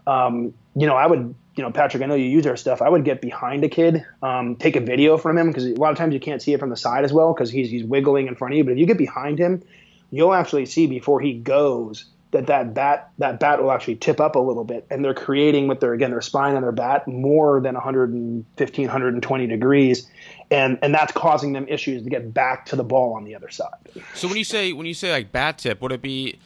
[0.06, 2.82] um, you know, I would, you know, Patrick, I know you use our stuff.
[2.82, 5.90] I would get behind a kid, um, take a video from him because a lot
[5.90, 8.28] of times you can't see it from the side as well because he's he's wiggling
[8.28, 8.64] in front of you.
[8.64, 9.62] But if you get behind him,
[10.10, 14.36] you'll actually see before he goes that that bat that bat will actually tip up
[14.36, 17.60] a little bit, and they're creating with their again their spine and their bat more
[17.60, 20.08] than 115, 120 degrees,
[20.50, 23.50] and and that's causing them issues to get back to the ball on the other
[23.50, 23.74] side.
[24.14, 26.38] So when you say when you say like bat tip, would it be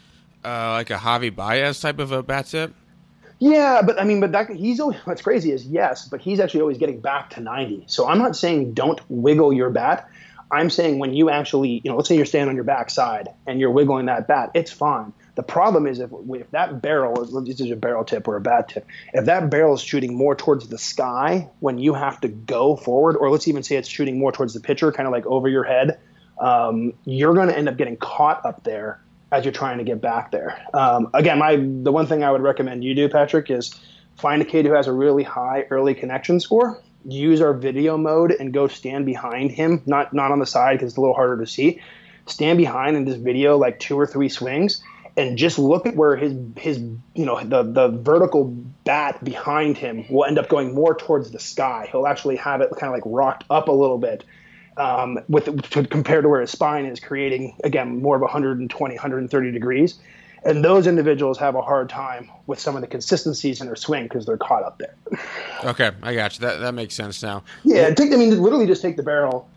[0.44, 2.74] uh, like a Javy Baez type of a bat tip?
[3.40, 6.60] Yeah, but I mean, but that, he's always, what's crazy is yes, but he's actually
[6.60, 7.84] always getting back to 90.
[7.86, 10.06] So I'm not saying don't wiggle your bat.
[10.52, 13.60] I'm saying when you actually, you know, let's say you're standing on your backside and
[13.60, 15.12] you're wiggling that bat, it's fine.
[15.36, 18.40] The problem is if, if that barrel is this is a barrel tip or a
[18.40, 22.28] bat tip, if that barrel is shooting more towards the sky when you have to
[22.28, 25.26] go forward, or let's even say it's shooting more towards the pitcher, kind of like
[25.26, 25.98] over your head,
[26.38, 29.00] um, you're going to end up getting caught up there
[29.32, 30.60] as you're trying to get back there.
[30.74, 33.72] Um, again, my the one thing I would recommend you do, Patrick, is
[34.16, 36.82] find a kid who has a really high early connection score.
[37.04, 40.92] Use our video mode and go stand behind him, not not on the side because
[40.92, 41.80] it's a little harder to see.
[42.26, 44.82] Stand behind in this video like two or three swings,
[45.16, 48.44] and just look at where his his you know the the vertical
[48.84, 51.88] bat behind him will end up going more towards the sky.
[51.90, 54.24] He'll actually have it kind of like rocked up a little bit
[54.76, 59.52] um, with to, compared to where his spine is, creating again more of 120, 130
[59.52, 59.98] degrees.
[60.44, 64.04] And those individuals have a hard time with some of the consistencies in their swing
[64.04, 64.94] because they're caught up there.
[65.64, 66.46] Okay, I got you.
[66.46, 67.44] That that makes sense now.
[67.64, 68.12] Yeah, take.
[68.12, 69.48] I mean, literally, just take the barrel.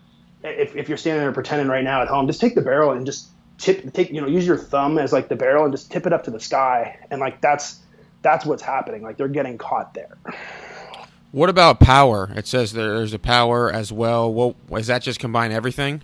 [0.42, 3.06] If, if you're standing there pretending right now at home, just take the barrel and
[3.06, 3.90] just tip.
[3.94, 6.24] Take you know, use your thumb as like the barrel and just tip it up
[6.24, 7.80] to the sky, and like that's
[8.20, 9.02] that's what's happening.
[9.02, 10.18] Like they're getting caught there.
[11.32, 12.30] What about power?
[12.36, 14.32] It says there's a power as well.
[14.32, 16.02] Well, is that just combine everything?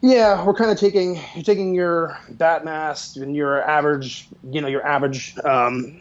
[0.00, 4.68] Yeah, we're kind of taking you're taking your bat mass and your average, you know,
[4.68, 6.00] your average um,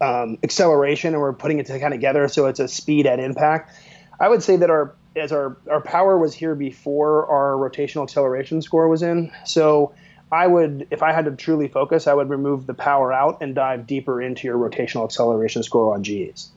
[0.00, 3.20] um, acceleration, and we're putting it to kind of together so it's a speed at
[3.20, 3.72] impact.
[4.18, 8.62] I would say that our as our our power was here before our rotational acceleration
[8.62, 9.30] score was in.
[9.44, 9.94] So
[10.30, 13.54] I would, if I had to truly focus, I would remove the power out and
[13.54, 16.50] dive deeper into your rotational acceleration score on Gs.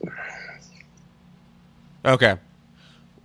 [2.04, 2.36] Okay.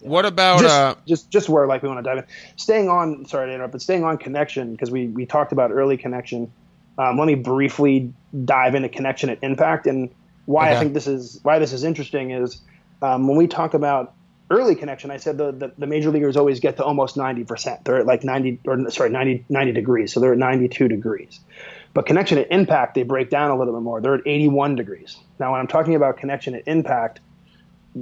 [0.08, 2.26] What about just, uh, just just where like we want to dive in?
[2.56, 5.98] Staying on, sorry to interrupt, but staying on connection because we we talked about early
[5.98, 6.52] connection.
[6.98, 8.12] Um, let me briefly
[8.46, 10.10] dive into connection at impact, and
[10.46, 10.78] why Okay.
[10.78, 12.62] I think this is why this is interesting is
[13.02, 14.14] um, when we talk about
[14.50, 17.84] early connection, I said the, the, the major leaguers always get to almost 90%.
[17.84, 20.14] They're at like 90 or sorry, 90, 90 degrees.
[20.14, 21.40] So they're at 92 degrees.
[21.94, 24.02] But connection at impact, they break down a little bit more.
[24.02, 25.18] They're at 81 degrees.
[25.40, 27.20] Now, when I'm talking about connection at impact,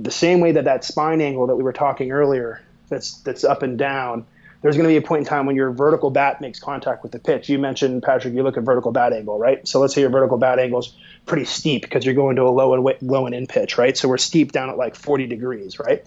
[0.03, 3.63] the same way that that spine angle that we were talking earlier, that's that's up
[3.63, 4.25] and down.
[4.62, 7.12] There's going to be a point in time when your vertical bat makes contact with
[7.12, 7.49] the pitch.
[7.49, 8.34] You mentioned Patrick.
[8.34, 9.65] You look at vertical bat angle, right?
[9.67, 10.91] So let's say your vertical bat angle is
[11.27, 13.95] pretty steep because you're going to a low and low and in pitch, right?
[13.95, 16.03] So we're steep down at like 40 degrees, right?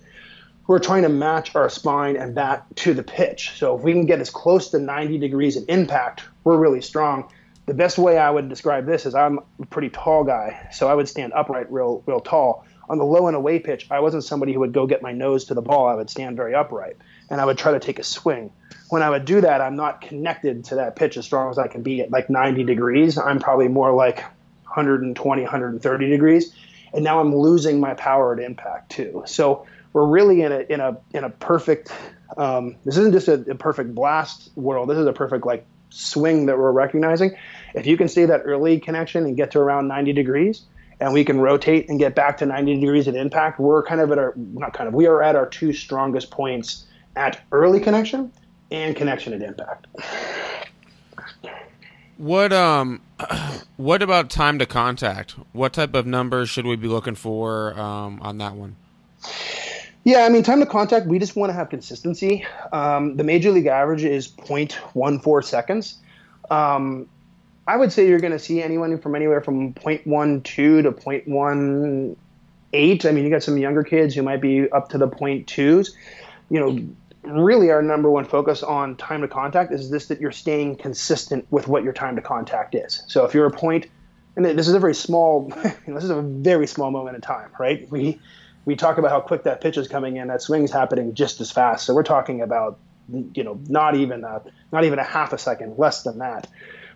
[0.66, 3.53] We're trying to match our spine and bat to the pitch.
[3.57, 7.31] So if we can get as close to 90 degrees at impact, we're really strong.
[7.66, 10.94] The best way I would describe this is I'm a pretty tall guy, so I
[10.94, 12.66] would stand upright real real tall.
[12.88, 15.44] On the low and away pitch, I wasn't somebody who would go get my nose
[15.46, 15.87] to the ball.
[15.88, 16.96] I would stand very upright
[17.31, 18.51] and I would try to take a swing.
[18.88, 21.68] When I would do that, I'm not connected to that pitch as strong as I
[21.68, 23.18] can be at like 90 degrees.
[23.18, 24.20] I'm probably more like
[24.64, 26.55] 120, 130 degrees,
[26.94, 29.22] and now I'm losing my power at impact too.
[29.27, 31.92] So we're really in a in a in a perfect.
[32.37, 34.88] Um, this isn't just a, a perfect blast world.
[34.88, 37.37] This is a perfect like swing that we're recognizing.
[37.74, 40.64] If you can see that early connection and get to around 90 degrees,
[41.00, 44.11] and we can rotate and get back to 90 degrees at impact, we're kind of
[44.11, 48.32] at our not kind of we are at our two strongest points at early connection
[48.70, 49.87] and connection at impact.
[52.16, 53.00] What um,
[53.76, 55.37] what about time to contact?
[55.52, 58.76] What type of numbers should we be looking for um, on that one?
[60.04, 62.46] Yeah, I mean, time to contact, we just want to have consistency.
[62.72, 65.98] Um, the major league average is 0.14 seconds.
[66.50, 67.08] Um,
[67.68, 73.04] I would say you're going to see anyone from anywhere from 0.12 to 0.18.
[73.04, 75.90] I mean, you got some younger kids who might be up to the 0.2s.
[76.48, 76.78] You know,
[77.31, 81.46] really our number one focus on time to contact is this that you're staying consistent
[81.50, 83.02] with what your time to contact is.
[83.07, 83.87] So if you're a point,
[84.35, 85.48] and this is a very small,
[85.87, 87.87] this is a very small moment in time, right?
[87.90, 88.18] We
[88.64, 91.50] we talk about how quick that pitch is coming in, that swing's happening just as
[91.50, 91.85] fast.
[91.85, 92.78] So we're talking about,
[93.35, 94.40] you know, not even a,
[94.72, 96.46] not even a half a second, less than that.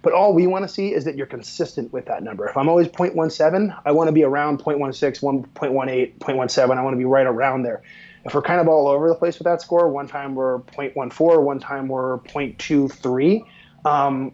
[0.03, 2.49] But all we want to see is that you're consistent with that number.
[2.49, 6.77] If I'm always 0.17, I want to be around 0.16, 1.18, 0.17.
[6.77, 7.83] I want to be right around there.
[8.25, 11.43] If we're kind of all over the place with that score, one time we're 0.14,
[11.43, 13.45] one time we're 0.23.
[13.85, 14.33] Um,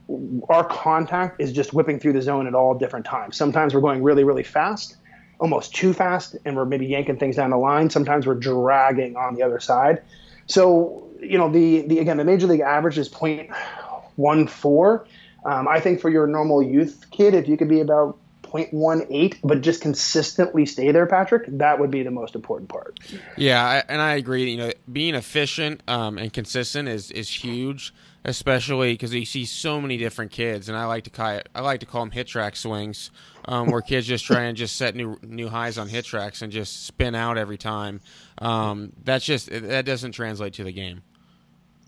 [0.48, 3.36] our contact is just whipping through the zone at all different times.
[3.36, 4.96] Sometimes we're going really, really fast
[5.40, 7.90] almost too fast and we're maybe yanking things down the line.
[7.90, 10.02] Sometimes we're dragging on the other side.
[10.46, 15.06] So, you know, the, the again, the major league average is 0.14.
[15.44, 18.18] Um, I think for your normal youth kid, if you could be about
[18.52, 22.98] 0.18, but just consistently stay there, Patrick, that would be the most important part.
[23.36, 24.50] Yeah, I, and I agree.
[24.50, 27.92] You know, being efficient um, and consistent is is huge,
[28.24, 31.80] especially because you see so many different kids, and I like to call I like
[31.80, 33.10] to call them hit track swings,
[33.44, 36.86] um, where kids just try and just set new new highs on HitTrax and just
[36.86, 38.00] spin out every time.
[38.38, 41.02] Um, that's just that doesn't translate to the game.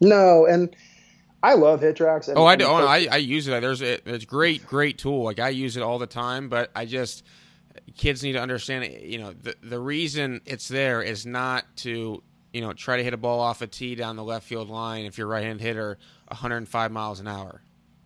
[0.00, 0.74] No, and
[1.42, 2.28] I love HitTrax.
[2.28, 2.66] And, Oh, I do.
[2.66, 3.60] Oh, I, I use it.
[3.60, 5.24] There's a, it's great, great tool.
[5.24, 7.24] Like I use it all the time, but I just
[7.96, 8.84] kids need to understand.
[9.02, 12.22] You know, the the reason it's there is not to
[12.52, 15.06] you know try to hit a ball off a tee down the left field line
[15.06, 15.98] if you're a right-hand hitter
[16.30, 17.62] 105 miles an hour.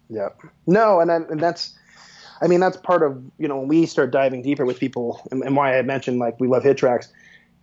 [0.08, 0.28] Yeah.
[0.66, 1.76] No, and, then, and that's,
[2.40, 5.42] I mean, that's part of, you know, when we start diving deeper with people and,
[5.42, 7.08] and why I mentioned like we love HitTrax,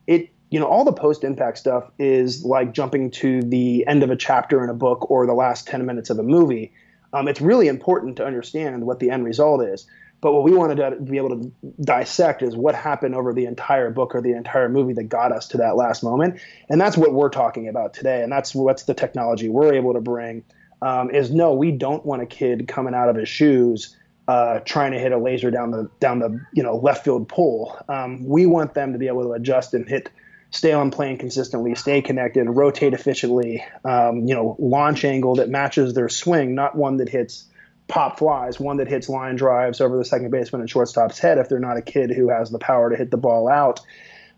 [0.08, 4.12] it, you know, all the post impact stuff is like jumping to the end of
[4.12, 6.74] a chapter in a book or the last 10 minutes of a movie.
[7.14, 9.88] Um, it's really important to understand what the end result is.
[10.20, 11.52] But what we wanted to be able to
[11.84, 15.48] dissect is what happened over the entire book or the entire movie that got us
[15.48, 16.40] to that last moment.
[16.70, 18.22] And that's what we're talking about today.
[18.22, 20.44] And that's what's the technology we're able to bring
[20.82, 23.96] um, is no, we don't want a kid coming out of his shoes
[24.28, 27.76] uh, trying to hit a laser down the down the you know left field pole.
[27.90, 30.10] Um, we want them to be able to adjust and hit,
[30.52, 33.64] stay on plane consistently, stay connected, rotate efficiently.
[33.84, 37.46] Um, you know, launch angle that matches their swing, not one that hits
[37.88, 41.50] pop flies, one that hits line drives over the second baseman and shortstop's head if
[41.50, 43.80] they're not a kid who has the power to hit the ball out.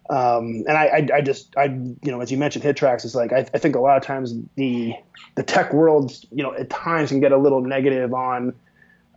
[0.09, 3.31] Um, and I, I, I just, I, you know, as you mentioned, HitTrax is like,
[3.31, 4.93] I, I think a lot of times the,
[5.35, 8.53] the tech world, you know, at times can get a little negative on,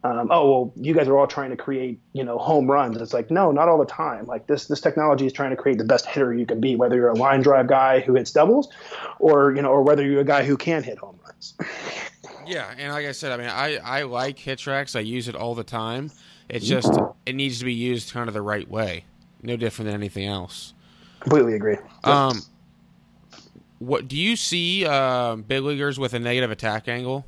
[0.07, 2.97] um, oh, well, you guys are all trying to create, you know, home runs.
[2.97, 4.27] It's like, no, not all the time.
[4.27, 6.97] Like this, this technology is trying to create the best hitter you can be, whether
[6.97, 8.69] you're a line drive guy who hits doubles
[9.19, 11.55] or, you know, or whether you're a guy who can hit home runs.
[12.47, 14.95] Yeah, and like I said, I mean, I I like HitTrax.
[14.95, 16.13] I use it all the time.
[16.49, 16.97] It's just
[17.27, 19.05] it needs to be used kind of the right way.
[19.43, 20.73] No different than anything else.
[21.19, 21.77] Completely agree.
[22.05, 22.41] Um,
[23.81, 27.27] what do you see uh, big leaguers with a negative attack angle?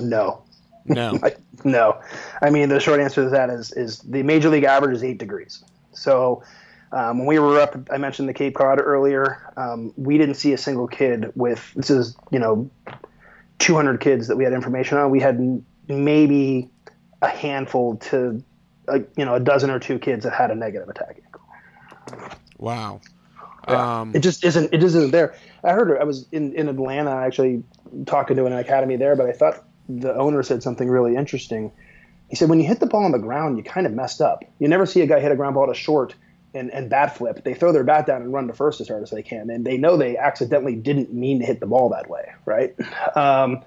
[0.00, 0.42] no,
[0.88, 1.18] No.
[1.22, 1.34] I,
[1.64, 2.00] no.
[2.42, 5.18] I mean, the short answer to that is, is the major league average is eight
[5.18, 5.62] degrees.
[5.92, 6.42] So
[6.92, 9.52] um, when we were up, I mentioned the Cape Cod earlier.
[9.56, 12.70] Um, we didn't see a single kid with this is you know
[13.58, 15.10] 200 kids that we had information on.
[15.10, 16.70] We had maybe
[17.20, 18.42] a handful to
[18.88, 22.28] uh, you know a dozen or two kids that had a negative attack angle.
[22.56, 23.00] Wow.
[23.68, 24.00] Yeah.
[24.00, 24.72] Um, it just isn't.
[24.72, 25.34] It just isn't there.
[25.62, 26.00] I heard.
[26.00, 27.62] I was in in Atlanta actually
[28.06, 31.72] talking to an academy there, but I thought the owner said something really interesting.
[32.28, 34.44] He said when you hit the ball on the ground, you kind of messed up.
[34.58, 36.14] You never see a guy hit a ground ball to short
[36.54, 37.44] and, and bat flip.
[37.44, 39.64] They throw their bat down and run to first as hard as they can, and
[39.64, 42.74] they know they accidentally didn't mean to hit the ball that way, right?
[43.16, 43.64] Um,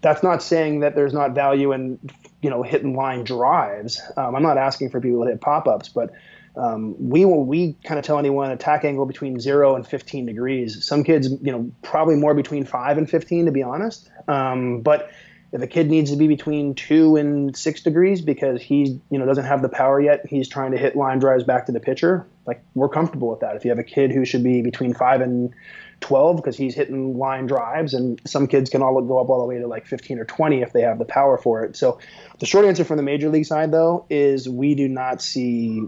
[0.00, 1.98] that's not saying that there's not value in
[2.40, 4.00] you know hitting line drives.
[4.16, 6.12] Um, I'm not asking for people to hit pop ups, but
[6.56, 10.84] um, we will we kind of tell anyone attack angle between zero and 15 degrees.
[10.84, 14.08] Some kids, you know, probably more between five and 15 to be honest.
[14.28, 15.10] Um, but
[15.52, 19.26] if a kid needs to be between two and six degrees because he you know
[19.26, 22.26] doesn't have the power yet, he's trying to hit line drives back to the pitcher.
[22.46, 23.56] Like we're comfortable with that.
[23.56, 25.54] If you have a kid who should be between five and
[26.00, 29.46] 12 because he's hitting line drives, and some kids can all go up all the
[29.46, 31.76] way to like 15 or 20 if they have the power for it.
[31.76, 32.00] So
[32.38, 35.82] the short answer from the major league side though is we do not see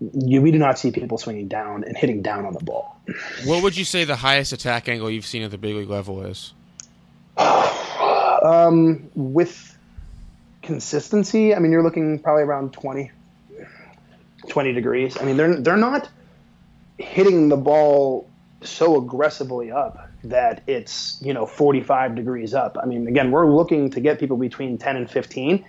[0.00, 3.00] we do not see people swinging down and hitting down on the ball.
[3.44, 6.22] What would you say the highest attack angle you've seen at the big league level
[6.24, 6.54] is?
[8.42, 9.78] Um, with
[10.62, 13.10] consistency, I mean, you're looking probably around 20,
[14.48, 15.16] 20 degrees.
[15.20, 16.08] I mean, they're they're not
[16.98, 18.28] hitting the ball
[18.62, 22.76] so aggressively up that it's you know 45 degrees up.
[22.80, 25.64] I mean, again, we're looking to get people between 10 and 15,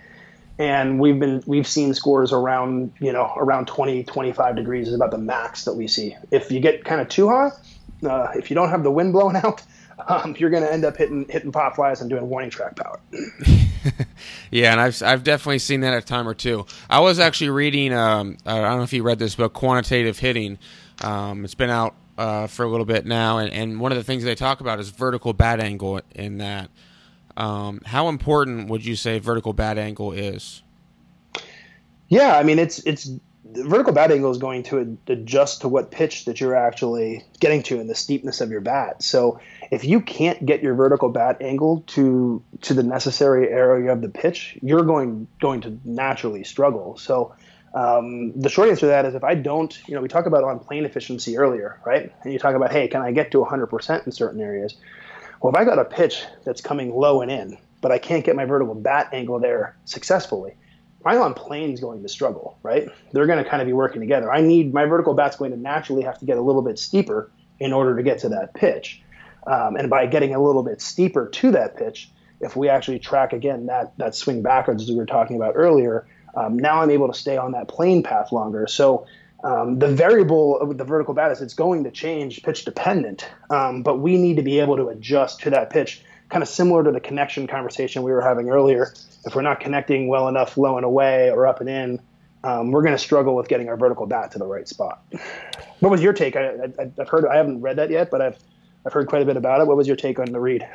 [0.58, 5.10] and we've been we've seen scores around you know around 20, 25 degrees is about
[5.10, 6.16] the max that we see.
[6.30, 7.52] If you get kind of too hot,
[8.04, 9.62] uh, if you don't have the wind blowing out,
[10.08, 13.00] um, you're going to end up hitting hitting pop flies and doing warning track power.
[14.50, 16.66] yeah, and I've I've definitely seen that a time or two.
[16.88, 17.92] I was actually reading.
[17.92, 20.58] Um, I don't know if you read this book, Quantitative Hitting.
[21.02, 24.04] Um, it's been out uh, for a little bit now, and, and one of the
[24.04, 26.00] things they talk about is vertical bat angle.
[26.14, 26.70] In that,
[27.36, 30.62] um, how important would you say vertical bat angle is?
[32.08, 33.10] Yeah, I mean it's it's
[33.44, 37.80] vertical bat angle is going to adjust to what pitch that you're actually getting to
[37.80, 39.02] and the steepness of your bat.
[39.02, 39.40] So
[39.74, 44.08] if you can't get your vertical bat angle to to the necessary area of the
[44.08, 46.96] pitch, you're going going to naturally struggle.
[46.96, 47.34] So
[47.74, 50.44] um, the short answer to that is if I don't, you know, we talked about
[50.44, 52.12] on plane efficiency earlier, right?
[52.22, 54.76] And you talk about, hey, can I get to 100% in certain areas?
[55.42, 58.36] Well, if I got a pitch that's coming low and in, but I can't get
[58.36, 60.54] my vertical bat angle there successfully,
[61.02, 62.88] Pylon plane's going to struggle, right?
[63.10, 64.32] They're going to kind of be working together.
[64.32, 67.32] I need my vertical bat's going to naturally have to get a little bit steeper
[67.58, 69.02] in order to get to that pitch.
[69.46, 73.32] Um, and by getting a little bit steeper to that pitch, if we actually track
[73.32, 77.08] again that that swing backwards as we were talking about earlier, um, now I'm able
[77.08, 78.66] to stay on that plane path longer.
[78.66, 79.06] So
[79.44, 83.82] um, the variable of the vertical bat is it's going to change pitch dependent, um,
[83.82, 86.90] but we need to be able to adjust to that pitch kind of similar to
[86.90, 88.94] the connection conversation we were having earlier.
[89.24, 92.00] If we're not connecting well enough low and away or up and in,
[92.42, 95.02] um, we're going to struggle with getting our vertical bat to the right spot.
[95.80, 96.36] What was your take?
[96.36, 96.68] I,
[96.98, 98.38] have heard, I haven't read that yet, but I've,
[98.86, 99.66] I've heard quite a bit about it.
[99.66, 100.66] What was your take on the read?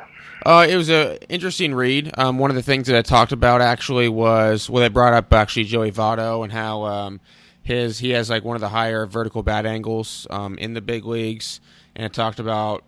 [0.44, 2.12] Uh, it was an interesting read.
[2.16, 5.32] Um, one of the things that I talked about actually was well, they brought up
[5.32, 7.20] actually Joey Votto and how um,
[7.62, 11.04] his he has like one of the higher vertical bat angles um, in the big
[11.04, 11.60] leagues,
[11.94, 12.84] and it talked about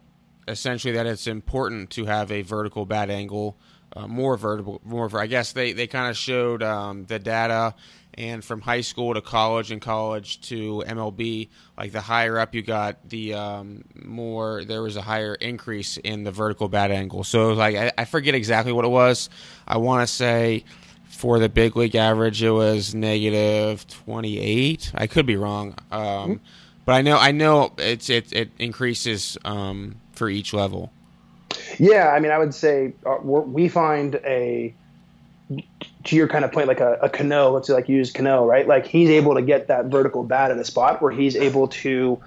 [0.49, 3.57] essentially that it's important to have a vertical bat angle,
[3.95, 5.09] uh, more vertical, more.
[5.16, 7.75] I guess they they kind of showed um, the data,
[8.15, 11.49] and from high school to college and college to MLB,
[11.79, 16.25] like the higher up you got, the um, more there was a higher increase in
[16.25, 17.25] the vertical bat angle.
[17.25, 19.31] So like I, I forget exactly what it was.
[19.67, 20.65] I want to say
[21.09, 24.93] for the big league average, it was negative twenty eight.
[24.95, 25.75] I could be wrong.
[25.91, 26.35] Um, mm-hmm.
[26.85, 30.93] But I know I know it's it it increases um, for each level?
[31.79, 34.75] Yeah, I mean, I would say uh, we find a
[36.05, 37.50] to your kind of point, like a, a.
[37.50, 38.66] Let's say like use Cano, right?
[38.66, 42.20] Like he's able to get that vertical bat at a spot where he's able to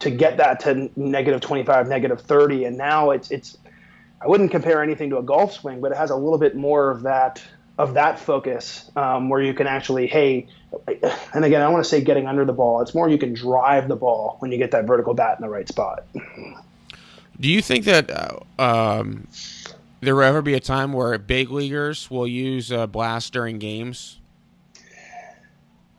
[0.00, 3.56] to get that to negative 25, negative 30, and now it's it's.
[4.20, 6.90] I wouldn't compare anything to a golf swing, but it has a little bit more
[6.90, 7.40] of that
[7.78, 10.48] of that focus um, where you can actually, hey,
[11.32, 12.82] and again, I want to say getting under the ball.
[12.82, 15.48] It's more you can drive the ball when you get that vertical bat in the
[15.48, 16.04] right spot.
[17.40, 19.28] Do you think that uh, um,
[20.00, 24.20] there will ever be a time where big leaguers will use a blast during games?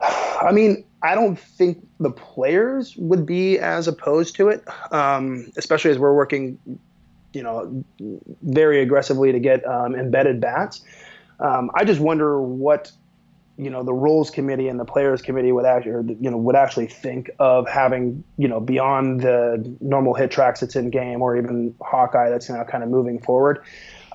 [0.02, 5.92] I mean, I don't think the players would be as opposed to it, um, especially
[5.92, 6.58] as we're working,
[7.34, 7.84] you know,
[8.44, 10.82] very aggressively to get um, embedded bats.
[11.40, 12.92] Um, I just wonder what
[13.60, 16.88] you know the rules committee and the players committee would actually you know would actually
[16.88, 22.30] think of having you know beyond the normal HitTrax that's in game or even Hawkeye
[22.30, 23.62] that's now kind of moving forward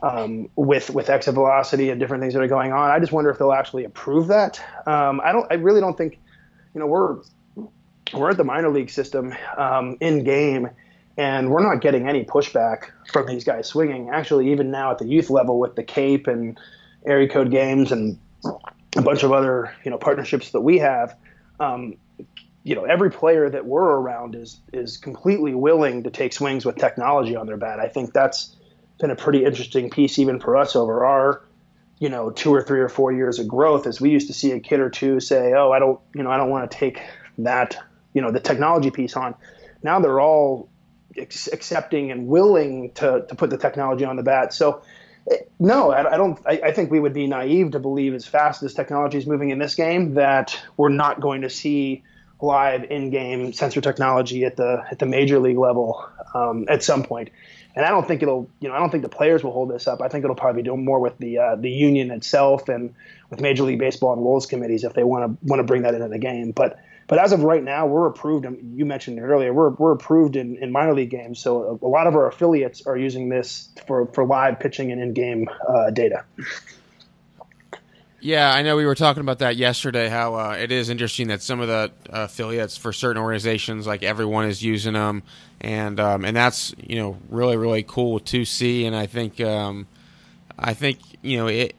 [0.03, 2.91] um, with with exit velocity and different things that are going on.
[2.91, 4.61] I just wonder if they'll actually approve that.
[4.87, 5.47] Um, I don't.
[5.51, 6.19] I really don't think.
[6.75, 7.19] You know, we're
[8.15, 10.71] we're at the minor league system um, in game,
[11.19, 14.11] and we're not getting any pushback from these guys swinging.
[14.11, 16.59] Actually, even now at the youth level with the Cape and
[17.07, 18.19] area code games and
[18.97, 21.17] a bunch of other you know partnerships that we have.
[21.61, 21.97] Um,
[22.63, 26.77] you know, every player that we're around is is completely willing to take swings with
[26.77, 27.79] technology on their bat.
[27.79, 28.57] I think that's
[29.01, 31.43] been a pretty interesting piece even for us over our
[31.99, 34.53] you know two or three or four years of growth as we used to see
[34.53, 37.01] a kid or two say oh i don't you know i don't want to take
[37.39, 37.77] that
[38.13, 39.35] you know the technology piece on
[39.83, 40.69] now they're all
[41.17, 44.83] accepting and willing to, to put the technology on the bat so
[45.59, 48.63] no i, I don't I, I, think we would be naive to believe as fast
[48.63, 52.03] as technology is moving in this game that we're not going to see
[52.41, 57.31] live in-game sensor technology at the at the major league level um, at some point.
[57.75, 59.89] and I don't think it'll, you know, I don't think the players will hold this
[59.89, 60.03] up.
[60.03, 62.95] I think it'll probably doing more with the uh, the union itself and
[63.31, 65.95] with Major League Baseball and rules committees if they want to want to bring that
[65.95, 66.53] into the game.
[66.53, 68.47] But but as of right now, we're approved.
[68.75, 69.53] You mentioned it earlier.
[69.53, 71.41] We're we're approved in, in minor league games.
[71.41, 75.13] So a, lot of our affiliates are using this for for live pitching and in
[75.13, 76.25] game uh, data.
[78.21, 80.09] Yeah, I know we were talking about that yesterday.
[80.09, 84.47] How uh, it is interesting that some of the affiliates for certain organizations, like everyone,
[84.47, 85.25] is using them,
[85.61, 88.87] and um, and that's you know really really cool to see.
[88.87, 89.87] And I think um,
[90.59, 91.75] I think you know it.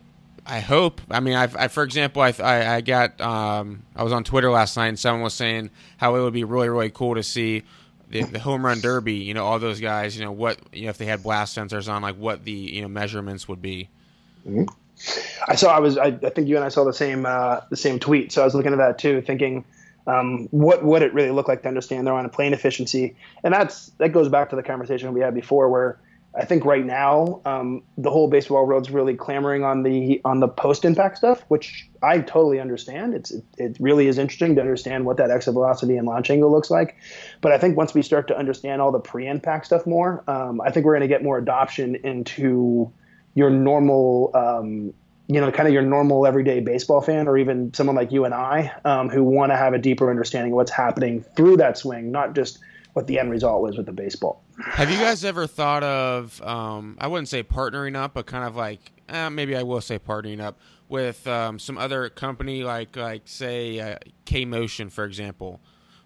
[0.45, 1.01] I hope.
[1.09, 4.51] I mean, I, I for example, I, I, I got um, I was on Twitter
[4.51, 7.63] last night, and someone was saying how it would be really really cool to see
[8.09, 9.15] the, the home run derby.
[9.15, 10.17] You know, all those guys.
[10.17, 10.59] You know what?
[10.71, 13.61] You know, if they had blast sensors on, like what the you know measurements would
[13.61, 13.89] be.
[14.47, 14.65] Mm-hmm.
[15.47, 15.75] I saw.
[15.75, 15.97] I was.
[15.97, 17.25] I, I, think you and I saw the same.
[17.25, 18.31] Uh, the same tweet.
[18.31, 19.65] So I was looking at that too, thinking,
[20.07, 23.15] um, what would it really look like to understand they're on a plane efficiency?
[23.43, 25.99] And that's that goes back to the conversation we had before, where
[26.37, 30.47] I think right now um, the whole baseball world's really clamoring on the on the
[30.47, 33.13] post impact stuff, which I totally understand.
[33.13, 36.51] It's it, it, really is interesting to understand what that exit velocity and launch angle
[36.51, 36.97] looks like.
[37.41, 40.59] But I think once we start to understand all the pre impact stuff more, um,
[40.61, 42.91] I think we're going to get more adoption into
[43.33, 44.93] your normal, um,
[45.27, 48.33] you know, kind of your normal everyday baseball fan, or even someone like you and
[48.33, 52.11] I, um, who want to have a deeper understanding of what's happening through that swing,
[52.11, 52.59] not just
[52.95, 54.41] what the end result was with the baseball.
[54.57, 58.55] Have you guys ever thought of, um, I wouldn't say partnering up, but kind of
[58.55, 63.23] like, eh, maybe I will say partnering up with um, some other company, like like
[63.25, 65.59] say uh, K Motion, for example,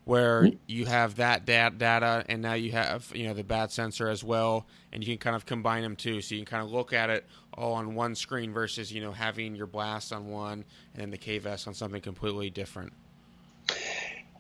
[0.06, 0.58] where mm-hmm.
[0.66, 4.66] you have that data and now you have you know the bat sensor as well
[4.92, 7.12] and you can kind of combine them too so you can kind of look at
[7.12, 11.12] it all on one screen versus you know having your blast on one and then
[11.12, 12.92] the KVest on something completely different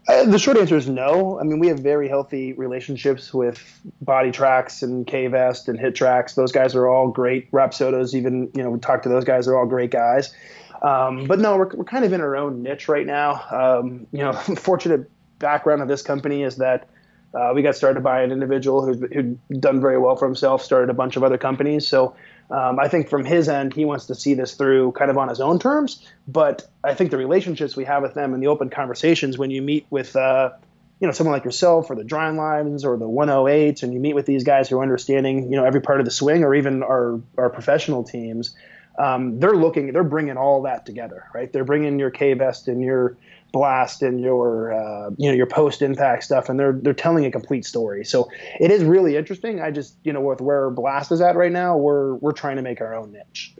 [0.09, 1.39] uh, the short answer is no.
[1.39, 3.63] I mean, we have very healthy relationships with
[4.01, 6.33] Body Tracks and KVest and HitTrax.
[6.33, 7.51] Those guys are all great.
[7.51, 9.45] Rapsodos, even you know, we talk to those guys.
[9.45, 10.33] They're all great guys.
[10.81, 13.43] Um, but no, we're, we're kind of in our own niche right now.
[13.51, 16.89] Um, you know, fortunate background of this company is that
[17.35, 20.89] uh, we got started by an individual who's, who'd done very well for himself, started
[20.89, 21.87] a bunch of other companies.
[21.87, 22.15] So
[22.51, 25.29] um, I think from his end, he wants to see this through kind of on
[25.29, 26.05] his own terms.
[26.27, 29.61] But I think the relationships we have with them and the open conversations when you
[29.61, 30.51] meet with, uh,
[30.99, 34.15] you know, someone like yourself or the Drawing Lines or the 108s, and you meet
[34.15, 36.81] with these guys who are understanding, you know, every part of the swing or even
[36.81, 38.55] our, our professional teams,
[38.97, 41.53] um, they're looking, they're bringing all that together, right?
[41.53, 43.15] They're bringing your KVest and your
[43.51, 47.31] blast and your uh, you know your post impact stuff and they're they're telling a
[47.31, 48.05] complete story.
[48.05, 48.29] So
[48.59, 49.61] it is really interesting.
[49.61, 52.61] I just you know with where blast is at right now we're we're trying to
[52.61, 53.55] make our own niche.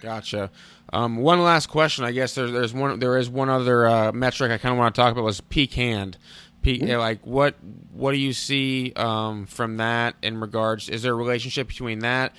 [0.00, 0.50] Gotcha.
[0.92, 2.34] Um, one last question i guess.
[2.34, 5.12] There's there's one there is one other uh, metric i kind of want to talk
[5.12, 6.16] about was peak hand.
[6.62, 6.98] Peak mm-hmm.
[6.98, 7.56] like what
[7.92, 12.34] what do you see um, from that in regards is there a relationship between that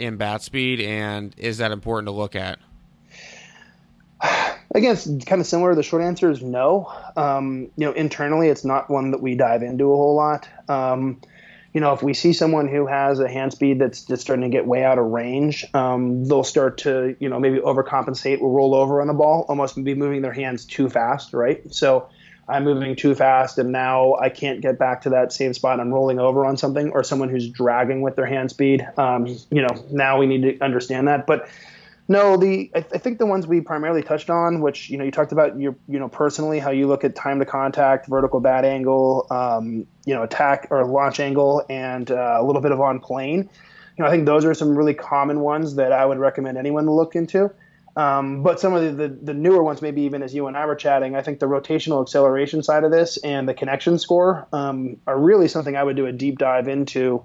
[0.00, 2.58] and bat speed and is that important to look at
[4.74, 5.74] Again, it's kind of similar.
[5.74, 6.92] The short answer is no.
[7.16, 10.48] Um, you know, internally, it's not one that we dive into a whole lot.
[10.68, 11.20] Um,
[11.72, 14.48] you know, if we see someone who has a hand speed that's just starting to
[14.48, 18.74] get way out of range, um, they'll start to, you know, maybe overcompensate or roll
[18.74, 21.62] over on the ball, almost be moving their hands too fast, right?
[21.72, 22.08] So
[22.48, 25.80] I'm moving too fast, and now I can't get back to that same spot.
[25.80, 28.86] I'm rolling over on something, or someone who's dragging with their hand speed.
[28.96, 31.26] Um, you know, now we need to understand that.
[31.26, 31.48] But
[32.10, 35.04] no, the I, th- I, think the ones we primarily touched on, which you know
[35.04, 38.40] you talked about your you know personally how you look at time to contact, vertical
[38.40, 42.80] bat angle, um, you know attack or launch angle, and uh, a little bit of
[42.80, 43.50] on plane.
[43.96, 46.86] You know I think those are some really common ones that I would recommend anyone
[46.86, 47.50] to look into.
[47.94, 50.66] Um, but some of the, the, the, newer ones, maybe even as you and I
[50.66, 54.98] were chatting, I think the rotational acceleration side of this and the connection score um,
[55.08, 57.24] are really something I would do a deep dive into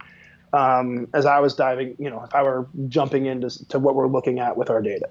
[0.53, 4.07] um, as I was diving, you know, if I were jumping into to what we're
[4.07, 5.09] looking at with our data.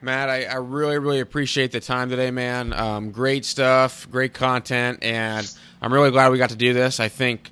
[0.00, 2.72] Matt, I, I really, really appreciate the time today, man.
[2.72, 7.00] Um, great stuff, great content, and I'm really glad we got to do this.
[7.00, 7.50] I think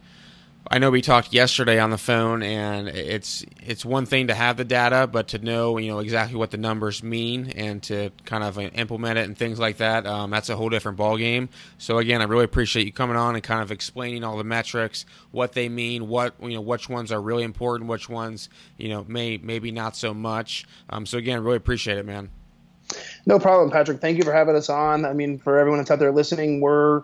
[0.69, 4.57] I know we talked yesterday on the phone, and it's it's one thing to have
[4.57, 8.43] the data, but to know you know exactly what the numbers mean and to kind
[8.43, 11.49] of implement it and things like that, um, that's a whole different ball game.
[11.79, 15.07] So again, I really appreciate you coming on and kind of explaining all the metrics,
[15.31, 19.05] what they mean, what you know, which ones are really important, which ones you know
[19.07, 20.67] may maybe not so much.
[20.91, 22.31] Um, so again, really appreciate it, man.
[23.25, 24.01] No problem, Patrick.
[24.01, 25.05] Thank you for having us on.
[25.05, 27.03] I mean, for everyone that's out there listening, we're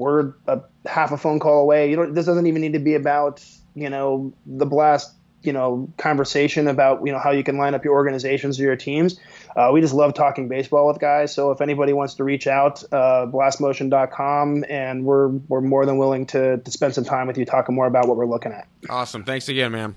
[0.00, 1.90] we're a half a phone call away.
[1.90, 3.44] You know, this doesn't even need to be about
[3.74, 7.84] you know the blast you know conversation about you know how you can line up
[7.84, 9.18] your organizations or your teams.
[9.56, 11.34] Uh, we just love talking baseball with guys.
[11.34, 16.26] So if anybody wants to reach out, uh, blastmotion.com, and we're we're more than willing
[16.26, 18.66] to, to spend some time with you talking more about what we're looking at.
[18.88, 19.24] Awesome.
[19.24, 19.94] Thanks again, man.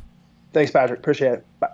[0.52, 1.00] Thanks, Patrick.
[1.00, 1.46] Appreciate it.
[1.60, 1.70] Bye.